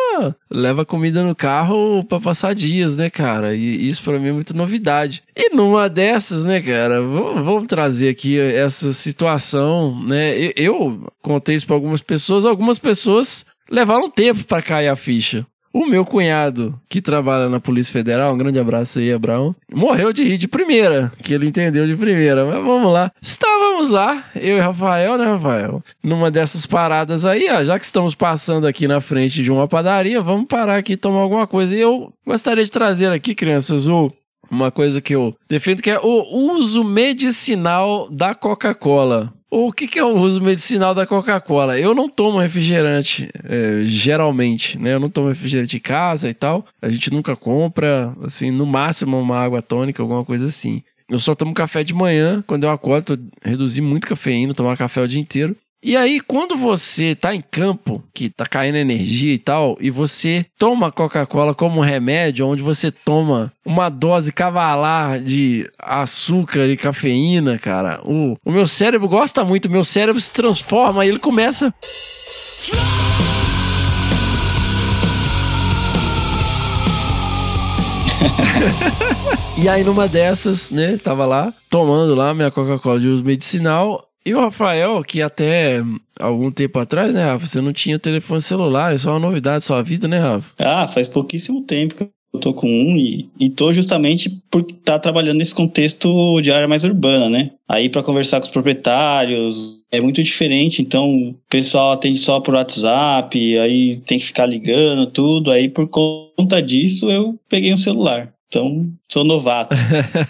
leva 0.51 0.85
comida 0.85 1.23
no 1.23 1.35
carro 1.35 2.05
pra 2.05 2.21
passar 2.21 2.55
dias, 2.55 2.97
né, 2.97 3.09
cara? 3.09 3.55
E 3.55 3.89
isso 3.89 4.03
pra 4.03 4.19
mim 4.19 4.29
é 4.29 4.33
muita 4.33 4.55
novidade. 4.55 5.23
E 5.37 5.55
numa 5.55 5.89
dessas, 5.89 6.45
né, 6.45 6.61
cara, 6.61 7.01
vamos, 7.01 7.45
vamos 7.45 7.67
trazer 7.67 8.09
aqui 8.09 8.39
essa 8.39 8.93
situação, 8.93 10.03
né? 10.05 10.37
Eu, 10.37 10.53
eu 10.57 11.13
contei 11.23 11.55
isso 11.55 11.67
pra 11.67 11.77
algumas 11.77 12.01
pessoas, 12.01 12.45
algumas 12.45 12.79
pessoas 12.79 13.47
levaram 13.73 14.11
tempo 14.11 14.45
pra 14.45 14.61
cair 14.61 14.89
a 14.89 14.95
ficha. 14.95 15.47
O 15.73 15.87
meu 15.87 16.05
cunhado, 16.05 16.79
que 16.87 17.01
trabalha 17.01 17.49
na 17.49 17.59
Polícia 17.59 17.91
Federal, 17.91 18.35
um 18.35 18.37
grande 18.37 18.59
abraço 18.59 18.99
aí, 18.99 19.11
Abraão, 19.11 19.57
morreu 19.75 20.13
de 20.13 20.23
rir 20.23 20.37
de 20.37 20.47
primeira, 20.47 21.11
que 21.23 21.33
ele 21.33 21.47
entendeu 21.47 21.87
de 21.87 21.97
primeira. 21.97 22.45
Mas 22.45 22.63
vamos 22.63 22.93
lá. 22.93 23.11
Estávamos 23.23 23.89
lá, 23.89 24.23
eu 24.35 24.59
e 24.59 24.61
Rafael, 24.61 25.17
né, 25.17 25.25
Rafael? 25.25 25.83
Numa 26.05 26.31
dessas 26.31 26.67
paradas 26.67 27.25
aí, 27.25 27.49
ó, 27.51 27.65
já 27.65 27.79
que 27.79 27.87
estamos 27.87 28.15
passando 28.15 28.67
aqui 28.67 28.87
na 28.87 29.01
frente 29.01 29.43
de 29.43 29.51
uma 29.51 29.67
padaria, 29.67 30.21
vamos 30.21 30.47
parar 30.47 30.77
aqui 30.77 30.93
e 30.93 30.97
tomar 30.99 31.21
alguma 31.21 31.47
coisa. 31.47 31.75
E 31.75 31.81
eu 31.81 32.13
gostaria 32.27 32.63
de 32.63 32.71
trazer 32.71 33.11
aqui, 33.11 33.35
crianças, 33.35 33.89
o 33.89 34.13
uma 34.51 34.71
coisa 34.71 35.01
que 35.01 35.15
eu 35.15 35.35
defendo 35.49 35.81
que 35.81 35.89
é 35.89 35.99
o 35.99 36.53
uso 36.53 36.85
medicinal 36.85 38.11
da 38.11 38.35
Coca-Cola. 38.35 39.33
O 39.55 39.71
que, 39.71 39.87
que 39.87 39.99
é 39.99 40.03
o 40.03 40.17
uso 40.17 40.41
medicinal 40.41 40.95
da 40.95 41.07
Coca-Cola? 41.07 41.79
Eu 41.79 41.95
não 41.95 42.09
tomo 42.09 42.39
refrigerante, 42.39 43.29
é, 43.45 43.83
geralmente, 43.85 44.79
né? 44.79 44.95
Eu 44.95 44.99
não 44.99 45.11
tomo 45.11 45.29
refrigerante 45.29 45.77
em 45.77 45.81
casa 45.81 46.27
e 46.27 46.33
tal. 46.33 46.65
A 46.81 46.89
gente 46.89 47.13
nunca 47.13 47.37
compra, 47.37 48.17
assim, 48.23 48.51
no 48.51 48.65
máximo 48.65 49.21
uma 49.21 49.39
água 49.39 49.61
tônica, 49.61 50.03
alguma 50.03 50.25
coisa 50.25 50.47
assim. 50.47 50.83
Eu 51.07 51.19
só 51.19 51.35
tomo 51.35 51.53
café 51.53 51.85
de 51.85 51.93
manhã, 51.93 52.43
quando 52.47 52.65
eu 52.65 52.71
acordo, 52.71 53.23
reduzi 53.43 53.83
muito 53.83 54.07
cafeína, 54.07 54.55
tomar 54.55 54.75
café 54.75 55.03
o 55.03 55.07
dia 55.07 55.21
inteiro. 55.21 55.55
E 55.85 55.97
aí, 55.97 56.21
quando 56.21 56.57
você 56.57 57.13
tá 57.13 57.35
em 57.35 57.41
campo, 57.41 58.05
que 58.15 58.31
tá 58.31 58.47
caindo 58.47 58.77
energia 58.77 59.35
e 59.35 59.39
tal, 59.39 59.77
e 59.81 59.91
você 59.91 60.47
toma 60.57 60.93
Coca-Cola 60.93 61.57
como 61.57 61.81
remédio, 61.81 62.47
onde 62.47 62.63
você 62.63 62.93
toma 62.93 63.53
uma 63.67 63.89
dose 63.89 64.33
cavalar 64.33 65.19
de 65.19 65.69
açúcar 65.77 66.69
e 66.69 66.77
cafeína, 66.77 67.59
cara, 67.59 68.01
o, 68.05 68.37
o 68.45 68.53
meu 68.53 68.65
cérebro 68.65 69.09
gosta 69.09 69.45
muito, 69.45 69.69
meu 69.69 69.83
cérebro 69.83 70.21
se 70.21 70.33
transforma 70.33 71.05
e 71.05 71.09
ele 71.09 71.19
começa. 71.19 71.75
e 79.61 79.69
aí, 79.69 79.83
numa 79.83 80.07
dessas, 80.07 80.71
né, 80.71 80.97
tava 80.97 81.27
lá, 81.27 81.53
tomando 81.69 82.15
lá 82.15 82.33
minha 82.33 82.53
Coca-Cola 82.53 83.01
de 83.01 83.09
uso 83.09 83.25
medicinal, 83.25 84.01
e 84.25 84.35
o 84.35 84.41
Rafael, 84.41 85.03
que 85.03 85.21
até 85.21 85.83
algum 86.19 86.51
tempo 86.51 86.79
atrás, 86.79 87.15
né, 87.15 87.25
Rafa, 87.25 87.47
você 87.47 87.61
não 87.61 87.73
tinha 87.73 87.99
telefone 87.99 88.41
celular, 88.41 88.95
isso 88.95 89.09
é 89.09 89.13
uma 89.13 89.19
novidade 89.19 89.57
da 89.57 89.61
sua 89.61 89.83
vida, 89.83 90.07
né, 90.07 90.19
Rafa? 90.19 90.53
Ah, 90.59 90.89
faz 90.89 91.09
pouquíssimo 91.09 91.63
tempo 91.63 91.95
que 91.95 92.09
eu 92.33 92.41
tô 92.41 92.55
com 92.55 92.67
um 92.67 92.97
e, 92.97 93.29
e 93.39 93.51
tô 93.51 93.73
justamente 93.73 94.31
por 94.51 94.63
estar 94.63 94.95
tá 94.95 94.99
trabalhando 94.99 95.39
nesse 95.39 95.55
contexto 95.55 96.41
de 96.41 96.51
área 96.51 96.67
mais 96.67 96.83
urbana, 96.83 97.29
né? 97.29 97.51
Aí 97.69 97.89
para 97.89 98.03
conversar 98.03 98.41
com 98.41 98.47
os 98.47 98.53
proprietários 98.53 99.83
é 99.91 100.01
muito 100.01 100.23
diferente, 100.23 100.81
então 100.81 101.11
o 101.11 101.35
pessoal 101.51 101.93
atende 101.93 102.19
só 102.19 102.41
por 102.41 102.55
WhatsApp, 102.55 103.59
aí 103.59 103.97
tem 104.07 104.19
que 104.19 104.25
ficar 104.25 104.47
ligando 104.47 105.07
tudo, 105.07 105.51
aí 105.51 105.69
por 105.69 105.87
conta 105.89 106.63
disso 106.63 107.11
eu 107.11 107.39
peguei 107.49 107.73
um 107.73 107.79
celular. 107.79 108.33
Então, 108.53 108.87
sou 109.11 109.25
novato. 109.25 109.75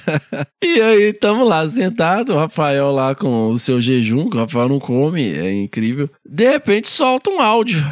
e 0.63 0.81
aí, 0.81 1.13
tamo 1.13 1.43
lá 1.43 1.69
sentado, 1.69 2.33
o 2.33 2.37
Rafael 2.37 2.93
lá 2.93 3.17
com 3.17 3.49
o 3.49 3.59
seu 3.59 3.81
jejum, 3.81 4.31
que 4.31 4.37
o 4.37 4.41
Rafael 4.41 4.69
não 4.69 4.79
come, 4.79 5.37
é 5.37 5.53
incrível. 5.53 6.09
De 6.25 6.49
repente, 6.49 6.87
solta 6.87 7.31
um 7.31 7.41
áudio. 7.41 7.85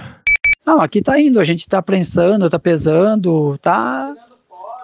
Não, 0.64 0.80
aqui 0.80 1.02
tá 1.02 1.20
indo, 1.20 1.40
a 1.40 1.44
gente 1.44 1.66
tá 1.66 1.82
prensando, 1.82 2.49
tá 2.49 2.60
pesando, 2.60 3.58
tá 3.58 4.14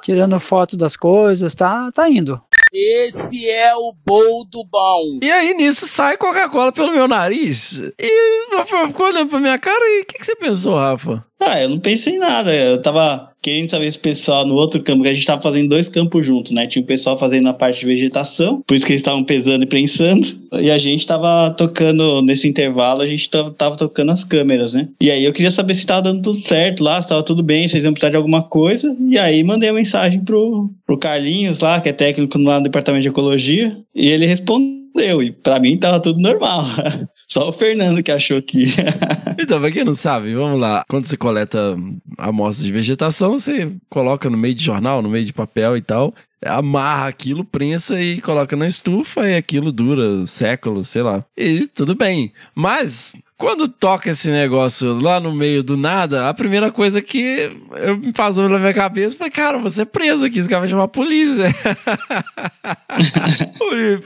tirando 0.03 0.41
foto 0.41 0.77
das 0.77 0.97
coisas, 0.97 1.55
tá, 1.55 1.93
tá 1.93 2.11
indo. 2.11 2.43
Esse 2.73 3.49
é 3.49 3.73
o 3.77 3.95
boldo 4.05 4.65
bom. 4.69 5.21
E 5.23 5.31
aí, 5.31 5.55
nisso, 5.55 5.87
sai 5.87 6.17
Coca-Cola 6.17 6.73
pelo 6.73 6.91
meu 6.91 7.07
nariz. 7.07 7.81
E 8.01 8.53
o 8.53 8.57
Rafael 8.57 8.89
ficou 8.89 9.07
olhando 9.07 9.31
pra 9.31 9.39
minha 9.39 9.59
cara 9.61 9.85
e 9.85 10.03
o 10.03 10.07
que, 10.07 10.19
que 10.19 10.27
você 10.27 10.35
pensou, 10.35 10.75
Rafa? 10.75 11.25
Ah, 11.39 11.61
eu 11.61 11.69
não 11.69 11.79
pensei 11.79 12.15
em 12.15 12.19
nada. 12.19 12.55
Eu 12.55 12.81
tava 12.81 13.31
querendo 13.47 13.69
saber 13.69 13.93
se 13.93 13.99
o 13.99 14.01
pessoal 14.01 14.45
no 14.45 14.57
outro 14.57 14.83
campo, 14.83 15.05
que 15.05 15.09
a 15.09 15.15
gente 15.15 15.25
tava 15.25 15.41
fazendo 15.41 15.69
dois 15.69 15.89
campos 15.89 16.27
juntos, 16.27 16.51
né? 16.51 16.67
Tinha 16.67 16.83
o 16.83 16.87
pessoal 16.87 17.17
fazendo 17.17 17.45
na 17.45 17.53
parte 17.53 17.79
de 17.79 17.87
vegetação, 17.87 18.61
por 18.67 18.75
isso 18.75 18.85
que 18.85 18.91
eles 18.91 19.03
estavam 19.03 19.23
pesando 19.23 19.63
e 19.63 19.67
prensando, 19.67 20.27
e 20.61 20.69
a 20.69 20.79
gente 20.79 21.07
tava 21.07 21.51
tocando, 21.51 22.23
nesse 22.23 22.49
intervalo, 22.49 23.03
a 23.03 23.07
gente 23.07 23.31
tava, 23.31 23.53
tava, 23.53 23.77
tocando 23.77 24.11
as 24.11 24.25
câmeras, 24.25 24.75
né? 24.75 24.89
E 25.01 25.13
aí 25.13 25.25
eu 25.25 25.33
queria 25.33 25.53
saber 25.53 25.77
se 25.77 25.87
tava 25.87 26.03
dando 26.03 26.23
tudo 26.23 26.39
certo 26.39 26.83
lá, 26.83 27.01
se 27.01 27.09
tava 27.09 27.23
tudo 27.23 27.41
bem, 27.41 27.69
se 27.69 27.77
eles 27.77 27.85
iam 27.85 27.93
precisar 27.93 28.11
de 28.11 28.17
alguma 28.17 28.43
coisa, 28.43 28.93
e 29.09 29.17
aí 29.17 29.45
mandei 29.45 29.69
a 29.69 29.75
mensagem 29.75 30.25
pro, 30.25 30.69
pro 30.85 30.99
Carlinhos 30.99 31.61
lá, 31.61 31.81
que 31.81 31.89
é 31.89 31.93
técnico 31.93 32.39
lá 32.39 32.59
no 32.59 32.65
departamento 32.65 33.03
de 33.03 33.09
ecologia, 33.09 33.79
e 33.95 34.09
ele 34.09 34.27
respondeu, 34.27 35.23
e 35.23 35.31
para 35.31 35.61
mim 35.61 35.79
tava 35.79 36.01
tudo 36.01 36.21
normal. 36.21 36.65
Só 37.29 37.49
o 37.49 37.53
Fernando 37.53 38.03
que 38.03 38.13
achou 38.13 38.41
que. 38.41 38.67
então, 39.39 39.61
pra 39.61 39.71
quem 39.71 39.85
não 39.85 39.95
sabe, 39.95 40.35
vamos 40.35 40.61
lá. 40.61 40.85
Quando 40.89 41.07
você 41.07 41.17
coleta 41.17 41.77
amostras 42.19 42.65
de 42.65 42.73
vegetação, 42.73 43.39
você 43.39 43.73
coloca 43.89 44.31
no 44.31 44.39
meio 44.39 44.55
de 44.55 44.65
jornal, 44.65 45.03
no 45.03 45.09
meio 45.09 45.25
de 45.25 45.33
papel 45.33 45.77
e 45.77 45.83
tal, 45.83 46.15
amarra 46.45 47.09
aquilo, 47.09 47.45
prensa 47.45 48.01
e 48.01 48.21
coloca 48.21 48.55
na 48.57 48.69
estufa 48.69 49.29
e 49.29 49.37
aquilo 49.37 49.73
dura 49.73 50.25
séculos, 50.27 50.89
sei 50.89 51.03
lá. 51.03 51.25
E 51.37 51.67
tudo 51.67 51.95
bem. 51.95 52.33
Mas 52.55 53.17
quando 53.39 53.69
toca 53.69 54.11
esse 54.11 54.31
negócio 54.31 54.99
lá 54.99 55.21
no 55.21 55.33
meio 55.33 55.63
do 55.63 55.77
nada, 55.77 56.29
a 56.29 56.35
primeira 56.35 56.71
coisa 56.71 57.03
que 57.03 57.51
eu 57.73 57.99
me 57.99 58.13
faz 58.15 58.37
na 58.37 58.59
minha 58.59 58.73
cabeça 58.73 59.17
foi, 59.17 59.31
cara, 59.31 59.59
você 59.59 59.83
é 59.83 59.85
preso 59.85 60.25
aqui, 60.25 60.39
esse 60.39 60.49
cara 60.49 60.61
vai 60.61 60.69
chamar 60.69 60.85
a 60.85 60.89
polícia. 60.89 61.47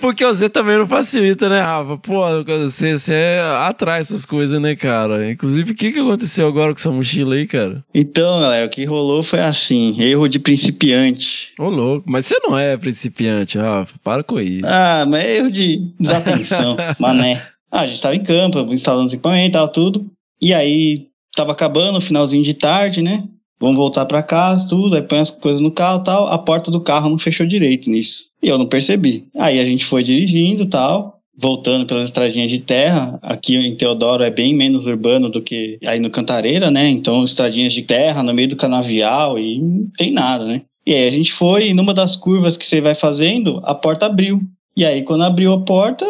Porque 0.01 0.25
você 0.25 0.49
também 0.49 0.79
não 0.79 0.87
facilita, 0.87 1.49
né, 1.49 1.61
Rafa? 1.61 1.97
Pô, 1.99 2.23
você, 2.45 2.99
você 2.99 3.39
atrai 3.61 4.01
essas 4.01 4.27
coisas, 4.27 4.61
né, 4.61 4.75
cara? 4.75 5.31
Inclusive, 5.31 5.71
o 5.73 5.75
que, 5.75 5.93
que 5.93 6.01
aconteceu 6.01 6.49
agora 6.49 6.73
com 6.73 6.81
essa 6.81 6.91
mochila 6.91 7.37
aí, 7.37 7.47
cara? 7.47 7.85
Então, 7.95 8.41
galera, 8.41 8.67
o 8.67 8.71
que 8.71 8.85
rolou 8.85 9.23
foi 9.23 9.39
assim, 9.41 9.95
erro 10.01 10.27
de 10.29 10.41
principiante. 10.41 11.53
Ô, 11.59 11.69
louco, 11.69 12.11
mas 12.11 12.27
você 12.27 12.37
não 12.43 12.59
é 12.59 12.77
principiante, 12.77 13.59
Rafa, 13.59 13.95
para 14.03 14.25
com 14.25 14.41
isso. 14.41 14.67
Ah, 14.67 15.05
mas 15.09 15.25
é 15.25 15.37
erro 15.37 15.53
de 15.53 15.93
desatenção, 16.01 16.77
mané. 16.99 17.41
Ah, 17.71 17.83
a 17.83 17.87
gente 17.87 18.01
tava 18.01 18.17
em 18.17 18.23
campo, 18.23 18.59
instalando 18.73 19.07
os 19.07 19.13
equipamentos 19.13 19.49
e 19.49 19.53
tal, 19.53 19.69
tudo. 19.69 20.07
E 20.41 20.53
aí, 20.53 21.07
tava 21.35 21.53
acabando, 21.53 22.01
finalzinho 22.01 22.43
de 22.43 22.55
tarde, 22.55 23.03
né? 23.03 23.25
Vamos 23.61 23.77
voltar 23.77 24.07
para 24.07 24.23
casa, 24.23 24.67
tudo, 24.67 24.97
aí 24.97 25.03
põe 25.03 25.19
as 25.19 25.29
coisas 25.29 25.61
no 25.61 25.71
carro 25.71 26.03
tal. 26.03 26.27
A 26.29 26.39
porta 26.39 26.71
do 26.71 26.81
carro 26.81 27.11
não 27.11 27.19
fechou 27.19 27.47
direito 27.47 27.91
nisso. 27.91 28.25
E 28.43 28.49
eu 28.49 28.57
não 28.57 28.67
percebi. 28.67 29.27
Aí 29.37 29.61
a 29.61 29.65
gente 29.65 29.85
foi 29.85 30.03
dirigindo 30.03 30.65
tal, 30.65 31.21
voltando 31.37 31.85
pelas 31.85 32.07
estradinhas 32.07 32.51
de 32.51 32.59
terra. 32.59 33.19
Aqui 33.23 33.57
em 33.57 33.77
Teodoro 33.77 34.23
é 34.23 34.31
bem 34.31 34.55
menos 34.55 34.87
urbano 34.87 35.29
do 35.29 35.43
que 35.43 35.79
aí 35.85 36.01
no 36.01 36.09
Cantareira, 36.09 36.71
né? 36.71 36.89
Então, 36.89 37.23
estradinhas 37.23 37.75
de 37.75 37.83
terra 37.83 38.23
no 38.23 38.33
meio 38.33 38.49
do 38.49 38.57
canavial 38.57 39.39
e 39.39 39.59
não 39.59 39.91
tem 39.97 40.11
nada, 40.11 40.47
né? 40.47 40.63
E 40.87 40.95
aí 40.95 41.07
a 41.07 41.11
gente 41.11 41.31
foi, 41.31 41.69
e 41.69 41.75
numa 41.75 41.93
das 41.93 42.17
curvas 42.17 42.57
que 42.57 42.67
você 42.67 42.81
vai 42.81 42.95
fazendo, 42.95 43.61
a 43.65 43.75
porta 43.75 44.07
abriu. 44.07 44.41
E 44.75 44.87
aí, 44.87 45.03
quando 45.03 45.25
abriu 45.25 45.53
a 45.53 45.61
porta, 45.61 46.07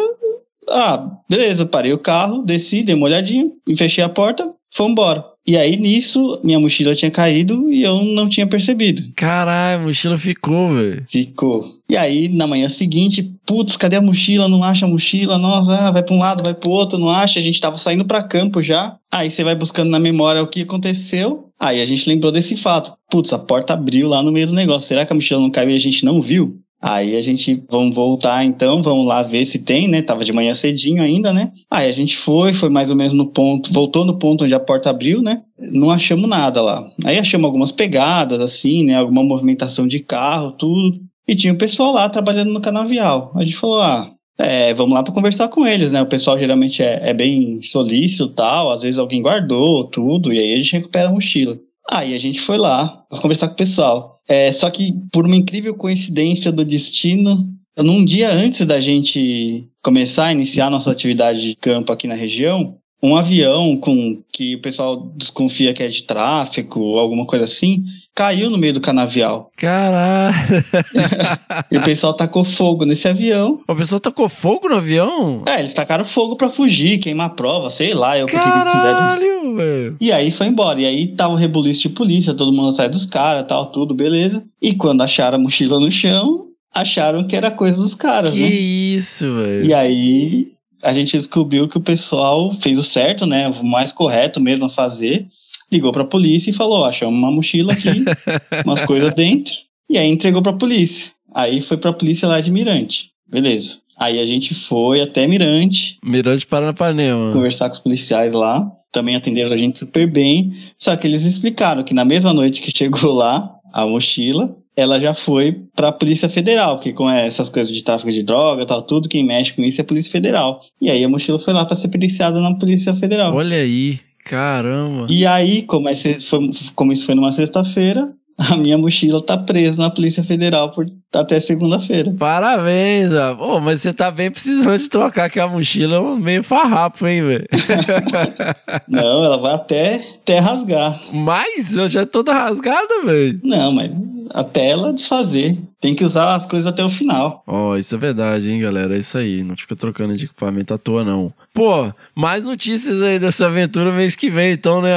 ah, 0.69 1.09
beleza, 1.29 1.65
parei 1.65 1.93
o 1.93 1.99
carro, 1.99 2.43
desci, 2.43 2.83
dei 2.83 2.95
uma 2.95 3.05
olhadinha, 3.05 3.49
fechei 3.77 4.03
a 4.03 4.09
porta, 4.09 4.51
fomos 4.73 4.91
embora. 4.91 5.25
E 5.45 5.57
aí, 5.57 5.75
nisso, 5.75 6.39
minha 6.43 6.59
mochila 6.59 6.93
tinha 6.93 7.09
caído 7.09 7.71
e 7.71 7.81
eu 7.81 8.03
não 8.03 8.29
tinha 8.29 8.45
percebido. 8.45 9.01
Caralho, 9.15 9.81
a 9.81 9.83
mochila 9.87 10.15
ficou, 10.15 10.75
velho. 10.75 11.03
Ficou. 11.09 11.77
E 11.89 11.97
aí, 11.97 12.29
na 12.29 12.45
manhã 12.45 12.69
seguinte, 12.69 13.23
putz, 13.45 13.75
cadê 13.75 13.95
a 13.95 14.01
mochila? 14.01 14.47
Não 14.47 14.63
acha 14.63 14.85
a 14.85 14.89
mochila? 14.89 15.39
Nossa, 15.39 15.87
ah, 15.87 15.91
vai 15.91 16.03
pra 16.03 16.13
um 16.13 16.19
lado, 16.19 16.43
vai 16.43 16.53
pro 16.53 16.69
outro, 16.69 16.99
não 16.99 17.09
acha. 17.09 17.39
A 17.39 17.41
gente 17.41 17.59
tava 17.59 17.75
saindo 17.75 18.05
pra 18.05 18.21
campo 18.21 18.61
já. 18.61 18.95
Aí 19.11 19.31
você 19.31 19.43
vai 19.43 19.55
buscando 19.55 19.89
na 19.89 19.99
memória 19.99 20.43
o 20.43 20.47
que 20.47 20.61
aconteceu. 20.61 21.49
Aí 21.59 21.81
a 21.81 21.85
gente 21.85 22.07
lembrou 22.07 22.31
desse 22.31 22.55
fato. 22.55 22.93
Putz, 23.09 23.33
a 23.33 23.39
porta 23.39 23.73
abriu 23.73 24.07
lá 24.07 24.21
no 24.21 24.31
meio 24.31 24.47
do 24.47 24.53
negócio. 24.53 24.87
Será 24.87 25.07
que 25.07 25.11
a 25.11 25.15
mochila 25.15 25.41
não 25.41 25.49
caiu 25.49 25.71
e 25.71 25.75
a 25.75 25.79
gente 25.79 26.05
não 26.05 26.21
viu? 26.21 26.61
Aí 26.81 27.15
a 27.15 27.21
gente, 27.21 27.63
vamos 27.69 27.93
voltar 27.93 28.43
então, 28.43 28.81
vamos 28.81 29.05
lá 29.05 29.21
ver 29.21 29.45
se 29.45 29.59
tem, 29.59 29.87
né? 29.87 30.01
Tava 30.01 30.25
de 30.25 30.33
manhã 30.33 30.55
cedinho 30.55 31.03
ainda, 31.03 31.31
né? 31.31 31.51
Aí 31.69 31.87
a 31.87 31.93
gente 31.93 32.17
foi, 32.17 32.53
foi 32.53 32.69
mais 32.69 32.89
ou 32.89 32.95
menos 32.95 33.13
no 33.13 33.27
ponto, 33.27 33.71
voltou 33.71 34.03
no 34.03 34.17
ponto 34.17 34.43
onde 34.45 34.53
a 34.55 34.59
porta 34.59 34.89
abriu, 34.89 35.21
né? 35.21 35.43
Não 35.59 35.91
achamos 35.91 36.27
nada 36.27 36.59
lá. 36.61 36.89
Aí 37.05 37.19
achamos 37.19 37.45
algumas 37.45 37.71
pegadas, 37.71 38.41
assim, 38.41 38.83
né? 38.83 38.95
Alguma 38.95 39.23
movimentação 39.23 39.87
de 39.87 39.99
carro, 39.99 40.53
tudo. 40.53 40.99
E 41.27 41.35
tinha 41.35 41.53
o 41.53 41.57
pessoal 41.57 41.93
lá 41.93 42.09
trabalhando 42.09 42.51
no 42.51 42.59
canavial. 42.59 43.31
A 43.35 43.43
gente 43.43 43.57
falou, 43.57 43.79
ah, 43.79 44.11
é, 44.39 44.73
vamos 44.73 44.95
lá 44.95 45.03
para 45.03 45.13
conversar 45.13 45.49
com 45.49 45.67
eles, 45.67 45.91
né? 45.91 46.01
O 46.01 46.07
pessoal 46.07 46.37
geralmente 46.37 46.81
é, 46.81 47.09
é 47.09 47.13
bem 47.13 47.61
solícito 47.61 48.29
tal, 48.29 48.71
às 48.71 48.81
vezes 48.81 48.97
alguém 48.97 49.21
guardou 49.21 49.83
tudo, 49.83 50.33
e 50.33 50.39
aí 50.39 50.53
a 50.53 50.57
gente 50.57 50.73
recupera 50.73 51.09
a 51.09 51.11
mochila. 51.11 51.59
Aí 51.89 52.15
a 52.15 52.19
gente 52.19 52.41
foi 52.41 52.57
lá 52.57 53.03
pra 53.09 53.19
conversar 53.19 53.47
com 53.47 53.53
o 53.53 53.57
pessoal. 53.57 54.10
É, 54.27 54.51
só 54.51 54.69
que 54.69 54.93
por 55.11 55.25
uma 55.25 55.35
incrível 55.35 55.75
coincidência 55.75 56.51
do 56.51 56.63
destino, 56.63 57.49
num 57.77 58.03
dia 58.03 58.31
antes 58.31 58.65
da 58.65 58.79
gente 58.79 59.67
começar 59.81 60.25
a 60.25 60.31
iniciar 60.31 60.69
nossa 60.69 60.91
atividade 60.91 61.41
de 61.41 61.55
campo 61.55 61.91
aqui 61.91 62.07
na 62.07 62.15
região, 62.15 62.77
um 63.03 63.15
avião 63.15 63.75
com 63.77 64.21
que 64.31 64.55
o 64.55 64.61
pessoal 64.61 65.11
desconfia 65.15 65.73
que 65.73 65.81
é 65.81 65.87
de 65.87 66.03
tráfico, 66.03 66.97
alguma 66.99 67.25
coisa 67.25 67.45
assim, 67.45 67.83
caiu 68.13 68.49
no 68.49 68.57
meio 68.57 68.73
do 68.73 68.81
canavial. 68.81 69.49
Caralho. 69.57 70.35
E 71.71 71.77
o 71.77 71.83
pessoal 71.83 72.13
tacou 72.13 72.43
fogo 72.43 72.85
nesse 72.85 73.07
avião. 73.07 73.59
o 73.67 73.75
pessoal 73.75 73.99
tacou 73.99 74.27
fogo 74.27 74.67
no 74.69 74.75
avião? 74.75 75.43
É, 75.45 75.59
eles 75.59 75.73
tacaram 75.73 76.03
fogo 76.03 76.35
pra 76.35 76.49
fugir, 76.49 76.97
queimar 76.99 77.27
a 77.27 77.29
prova, 77.29 77.69
sei 77.69 77.93
lá, 77.93 78.17
eu 78.17 78.25
por 78.25 78.39
que 78.39 78.45
que 78.45 78.57
eles 78.57 78.71
fizeram 78.71 79.55
velho. 79.55 79.97
E 79.99 80.11
aí 80.11 80.31
foi 80.31 80.47
embora. 80.47 80.81
E 80.81 80.85
aí 80.85 81.07
tava 81.07 81.33
o 81.33 81.37
rebuliço 81.37 81.81
de 81.83 81.89
polícia, 81.89 82.33
todo 82.33 82.53
mundo 82.53 82.75
sai 82.75 82.89
dos 82.89 83.05
caras, 83.05 83.45
tal, 83.47 83.67
tudo, 83.67 83.93
beleza. 83.93 84.43
E 84.61 84.73
quando 84.73 85.01
acharam 85.01 85.37
a 85.37 85.41
mochila 85.41 85.79
no 85.79 85.91
chão, 85.91 86.47
acharam 86.73 87.25
que 87.25 87.35
era 87.35 87.51
coisa 87.51 87.75
dos 87.75 87.95
caras, 87.95 88.31
Que 88.33 88.39
né? 88.39 88.47
isso, 88.49 89.33
velho. 89.35 89.65
E 89.65 89.73
aí 89.73 90.47
a 90.81 90.93
gente 90.93 91.17
descobriu 91.17 91.67
que 91.67 91.77
o 91.77 91.81
pessoal 91.81 92.53
fez 92.59 92.77
o 92.77 92.83
certo, 92.83 93.25
né? 93.25 93.47
O 93.47 93.63
mais 93.65 93.91
correto 93.91 94.39
mesmo 94.39 94.65
a 94.65 94.69
fazer. 94.69 95.27
Ligou 95.71 95.91
pra 95.91 96.03
polícia 96.03 96.49
e 96.49 96.53
falou: 96.53 96.79
ó, 96.79 96.85
achamos 96.85 97.17
uma 97.17 97.31
mochila 97.31 97.73
aqui, 97.73 98.03
umas 98.65 98.83
coisas 98.85 99.13
dentro. 99.13 99.53
E 99.89 99.97
aí 99.97 100.07
entregou 100.07 100.41
pra 100.41 100.53
polícia. 100.53 101.11
Aí 101.33 101.61
foi 101.61 101.77
pra 101.77 101.93
polícia 101.93 102.27
lá 102.27 102.41
de 102.41 102.51
Mirante. 102.51 103.11
Beleza. 103.27 103.77
Aí 103.97 104.19
a 104.19 104.25
gente 104.25 104.53
foi 104.55 105.01
até 105.01 105.27
Mirante, 105.27 105.97
Mirante 106.03 106.47
Paranapanema. 106.47 107.31
conversar 107.31 107.69
com 107.69 107.75
os 107.75 107.81
policiais 107.81 108.33
lá. 108.33 108.69
Também 108.91 109.15
atenderam 109.15 109.53
a 109.53 109.57
gente 109.57 109.79
super 109.79 110.09
bem. 110.09 110.53
Só 110.77 110.95
que 110.95 111.07
eles 111.07 111.25
explicaram 111.25 111.83
que 111.83 111.93
na 111.93 112.03
mesma 112.03 112.33
noite 112.33 112.61
que 112.61 112.71
chegou 112.75 113.13
lá, 113.13 113.53
a 113.71 113.85
mochila, 113.85 114.55
ela 114.75 114.99
já 114.99 115.13
foi 115.13 115.61
pra 115.75 115.91
Polícia 115.91 116.29
Federal, 116.29 116.75
porque 116.77 116.93
com 116.93 117.09
essas 117.09 117.49
coisas 117.49 117.73
de 117.73 117.83
tráfico 117.83 118.11
de 118.11 118.23
droga 118.23 118.63
e 118.63 118.65
tal, 118.65 118.81
tudo, 118.81 119.09
quem 119.09 119.23
mexe 119.25 119.53
com 119.53 119.61
isso 119.63 119.81
é 119.81 119.83
a 119.83 119.87
Polícia 119.87 120.11
Federal. 120.11 120.61
E 120.81 120.89
aí 120.89 121.03
a 121.03 121.09
mochila 121.09 121.39
foi 121.39 121.53
lá 121.53 121.65
pra 121.65 121.75
ser 121.75 121.89
periciada 121.89 122.39
na 122.39 122.53
Polícia 122.57 122.95
Federal. 122.95 123.33
Olha 123.35 123.57
aí. 123.57 123.99
Caramba. 124.23 125.07
E 125.09 125.25
aí, 125.25 125.63
como, 125.63 125.89
esse 125.89 126.21
foi- 126.21 126.51
como 126.75 126.93
isso 126.93 127.05
foi 127.05 127.15
numa 127.15 127.31
sexta-feira, 127.31 128.09
a 128.37 128.55
minha 128.55 128.77
mochila 128.77 129.21
tá 129.23 129.35
presa 129.37 129.81
na 129.81 129.89
Polícia 129.89 130.23
Federal 130.23 130.71
por 130.71 130.85
até 131.13 131.39
segunda-feira. 131.39 132.13
Parabéns, 132.17 133.13
ó. 133.13 133.35
Pô, 133.35 133.59
mas 133.59 133.81
você 133.81 133.91
tá 133.93 134.09
bem 134.09 134.31
precisando 134.31 134.77
de 134.77 134.89
trocar 134.89 135.25
aquela 135.25 135.49
mochila 135.51 135.97
é 135.97 136.19
meio 136.19 136.43
farrapo, 136.43 137.05
hein, 137.07 137.21
velho? 137.23 137.47
Não, 138.87 139.23
ela 139.25 139.37
vai 139.37 139.53
até, 139.53 139.95
até 140.21 140.39
rasgar. 140.39 141.01
Mas 141.13 141.75
eu 141.75 141.89
já 141.89 142.05
tô 142.05 142.21
toda 142.23 142.33
rasgada, 142.33 143.01
velho. 143.03 143.39
Não, 143.43 143.71
mas 143.73 143.91
até 144.33 144.69
ela 144.69 144.93
desfazer. 144.93 145.57
Tem 145.79 145.95
que 145.95 146.03
usar 146.03 146.35
as 146.35 146.45
coisas 146.45 146.67
até 146.67 146.83
o 146.83 146.89
final. 146.89 147.43
Ó, 147.47 147.75
isso 147.75 147.95
é 147.95 147.97
verdade, 147.97 148.51
hein, 148.51 148.61
galera? 148.61 148.95
É 148.95 148.99
isso 148.99 149.17
aí. 149.17 149.43
Não 149.43 149.55
fica 149.55 149.75
trocando 149.75 150.15
de 150.15 150.25
equipamento 150.25 150.73
à 150.73 150.77
toa, 150.77 151.03
não. 151.03 151.33
Pô, 151.53 151.91
mais 152.15 152.45
notícias 152.45 153.01
aí 153.01 153.19
dessa 153.19 153.47
aventura 153.47 153.91
mês 153.91 154.15
que 154.15 154.29
vem, 154.29 154.53
então, 154.53 154.81
né? 154.81 154.91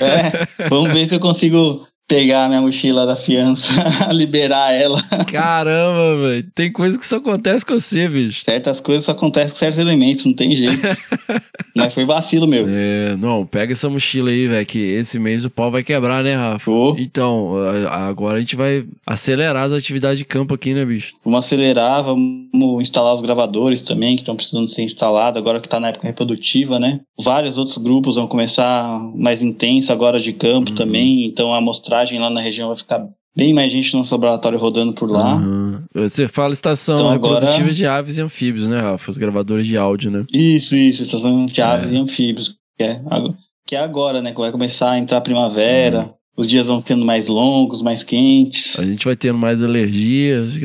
É, 0.00 0.68
vamos 0.68 0.92
ver 0.92 1.06
se 1.06 1.14
eu 1.14 1.20
consigo 1.20 1.86
pegar 2.10 2.46
a 2.46 2.48
minha 2.48 2.60
mochila 2.60 3.06
da 3.06 3.14
fiança, 3.14 3.72
liberar 4.10 4.72
ela. 4.72 5.00
Caramba, 5.30 6.16
velho. 6.28 6.50
Tem 6.52 6.72
coisa 6.72 6.98
que 6.98 7.06
só 7.06 7.18
acontece 7.18 7.64
com 7.64 7.74
você, 7.78 8.08
bicho. 8.08 8.44
Certas 8.44 8.80
coisas 8.80 9.04
só 9.04 9.12
acontecem 9.12 9.50
com 9.50 9.56
certos 9.56 9.78
elementos, 9.78 10.26
não 10.26 10.34
tem 10.34 10.56
jeito. 10.56 10.82
mas 11.76 11.94
foi 11.94 12.04
vacilo 12.04 12.48
meu. 12.48 12.66
É, 12.68 13.16
não, 13.16 13.46
pega 13.46 13.72
essa 13.72 13.88
mochila 13.88 14.30
aí, 14.30 14.48
velho, 14.48 14.66
que 14.66 14.78
esse 14.78 15.20
mês 15.20 15.44
o 15.44 15.50
pau 15.50 15.70
vai 15.70 15.84
quebrar, 15.84 16.24
né, 16.24 16.34
Rafa? 16.34 16.64
Pô. 16.64 16.96
Então, 16.98 17.52
agora 17.88 18.38
a 18.38 18.40
gente 18.40 18.56
vai 18.56 18.84
acelerar 19.06 19.66
as 19.66 19.72
atividades 19.72 20.18
de 20.18 20.24
campo 20.24 20.52
aqui, 20.52 20.74
né, 20.74 20.84
bicho? 20.84 21.14
Vamos 21.24 21.44
acelerar, 21.44 22.02
vamos 22.02 22.82
instalar 22.82 23.14
os 23.14 23.22
gravadores 23.22 23.80
também, 23.82 24.16
que 24.16 24.22
estão 24.22 24.34
precisando 24.34 24.66
ser 24.66 24.82
instalados, 24.82 25.40
agora 25.40 25.60
que 25.60 25.68
está 25.68 25.78
na 25.78 25.90
época 25.90 26.08
reprodutiva, 26.08 26.80
né? 26.80 26.98
Vários 27.22 27.56
outros 27.56 27.78
grupos 27.78 28.16
vão 28.16 28.26
começar 28.26 29.00
mais 29.14 29.42
intensa 29.42 29.92
agora 29.92 30.18
de 30.18 30.32
campo 30.32 30.70
Uhum. 30.70 30.74
também, 30.76 31.24
então 31.26 31.54
a 31.54 31.60
lá 32.18 32.30
na 32.30 32.40
região 32.40 32.68
vai 32.68 32.76
ficar 32.76 33.06
bem 33.36 33.54
mais 33.54 33.70
gente 33.72 33.92
no 33.92 34.00
nosso 34.00 34.14
laboratório 34.14 34.58
rodando 34.58 34.92
por 34.92 35.08
lá. 35.10 35.34
Aham. 35.34 35.84
Você 35.94 36.26
fala 36.26 36.52
estação 36.52 36.96
Então 36.96 37.10
agora- 37.10 37.34
reprodutiva 37.40 37.70
de 37.72 37.86
aves 37.86 38.16
e 38.18 38.22
anfíbios, 38.22 38.66
né, 38.68 38.80
Rafa? 38.80 39.10
Os 39.10 39.18
gravadores 39.18 39.66
de 39.66 39.76
áudio, 39.76 40.10
né? 40.10 40.24
Isso, 40.32 40.76
isso, 40.76 41.02
estação 41.02 41.46
de 41.46 41.62
aves 41.62 41.90
É. 41.90 41.94
e 41.94 41.96
anfíbios, 41.98 42.54
que 42.76 42.84
é, 42.84 43.00
que 43.66 43.76
é 43.76 43.78
agora, 43.80 44.20
né? 44.20 44.32
Que 44.32 44.38
vai 44.40 44.50
começar 44.50 44.90
a 44.90 44.98
entrar 44.98 45.18
a 45.18 45.22
primavera, 45.22 46.00
Uhum. 46.06 46.10
os 46.38 46.48
dias 46.48 46.66
vão 46.66 46.80
ficando 46.80 47.04
mais 47.04 47.28
longos, 47.28 47.82
mais 47.82 48.02
quentes. 48.02 48.78
A 48.78 48.84
gente 48.84 49.04
vai 49.04 49.14
tendo 49.16 49.38
mais 49.38 49.62
alergias. 49.62 50.54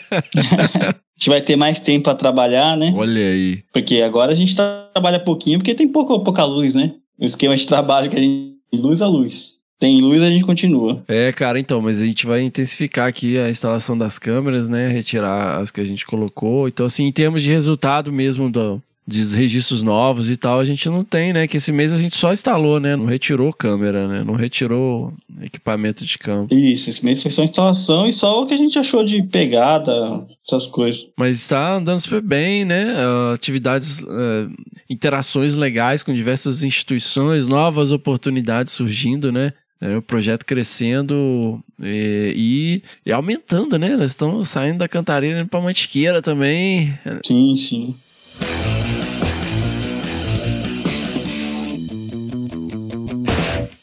A 0.00 1.22
gente 1.22 1.28
vai 1.28 1.40
ter 1.42 1.54
mais 1.56 1.78
tempo 1.78 2.04
para 2.04 2.14
trabalhar, 2.14 2.76
né? 2.78 2.92
Olha 2.96 3.20
aí. 3.20 3.58
Porque 3.74 4.00
agora 4.00 4.32
a 4.32 4.34
gente 4.34 4.56
trabalha 4.56 5.20
pouquinho, 5.20 5.58
porque 5.58 5.74
tem 5.74 5.86
pouco, 5.86 6.18
pouca 6.24 6.44
luz, 6.46 6.74
né? 6.74 6.94
O 7.18 7.24
esquema 7.26 7.54
de 7.54 7.66
trabalho 7.66 8.08
que 8.08 8.16
a 8.16 8.20
gente. 8.20 8.50
Luz 8.72 9.02
a 9.02 9.06
luz. 9.08 9.56
Tem 9.80 9.98
luz, 9.98 10.20
a 10.22 10.30
gente 10.30 10.44
continua. 10.44 11.02
É, 11.08 11.32
cara, 11.32 11.58
então, 11.58 11.80
mas 11.80 12.02
a 12.02 12.04
gente 12.04 12.26
vai 12.26 12.42
intensificar 12.42 13.08
aqui 13.08 13.38
a 13.38 13.48
instalação 13.48 13.96
das 13.96 14.18
câmeras, 14.18 14.68
né? 14.68 14.88
Retirar 14.88 15.58
as 15.58 15.70
que 15.70 15.80
a 15.80 15.84
gente 15.84 16.04
colocou. 16.04 16.68
Então, 16.68 16.84
assim, 16.84 17.04
em 17.04 17.12
termos 17.12 17.42
de 17.42 17.50
resultado 17.50 18.12
mesmo 18.12 18.50
do, 18.50 18.82
dos 19.06 19.34
registros 19.34 19.82
novos 19.82 20.30
e 20.30 20.36
tal, 20.36 20.60
a 20.60 20.64
gente 20.66 20.88
não 20.90 21.02
tem, 21.02 21.32
né? 21.32 21.46
Que 21.48 21.56
esse 21.56 21.72
mês 21.72 21.92
a 21.92 21.96
gente 21.96 22.14
só 22.14 22.30
instalou, 22.30 22.78
né? 22.78 22.94
Não 22.94 23.06
retirou 23.06 23.52
câmera, 23.54 24.06
né? 24.06 24.22
Não 24.22 24.34
retirou 24.34 25.14
equipamento 25.40 26.04
de 26.04 26.18
campo. 26.18 26.54
Isso, 26.54 26.90
esse 26.90 27.02
mês 27.02 27.22
foi 27.22 27.30
só 27.30 27.42
instalação 27.42 28.06
e 28.06 28.12
só 28.12 28.42
o 28.42 28.46
que 28.46 28.52
a 28.52 28.58
gente 28.58 28.78
achou 28.78 29.02
de 29.02 29.22
pegada, 29.22 30.26
essas 30.46 30.66
coisas. 30.66 31.06
Mas 31.16 31.36
está 31.38 31.76
andando 31.76 32.00
super 32.00 32.20
bem, 32.20 32.64
né? 32.64 32.94
Ah, 32.98 33.32
atividades, 33.34 34.04
ah, 34.04 34.48
interações 34.88 35.56
legais 35.56 36.02
com 36.02 36.12
diversas 36.12 36.62
instituições, 36.62 37.46
novas 37.46 37.92
oportunidades 37.92 38.72
surgindo, 38.72 39.32
né? 39.32 39.52
É, 39.80 39.96
o 39.96 40.02
projeto 40.02 40.44
crescendo 40.44 41.62
eh, 41.80 42.34
e, 42.36 42.82
e 43.04 43.10
aumentando, 43.10 43.78
né? 43.78 43.96
Nós 43.96 44.10
estamos 44.10 44.48
saindo 44.50 44.78
da 44.78 44.88
cantareira 44.88 45.46
para 45.46 45.60
Mantiqueira 45.60 46.20
também. 46.20 46.98
Sim, 47.24 47.56
sim. 47.56 47.94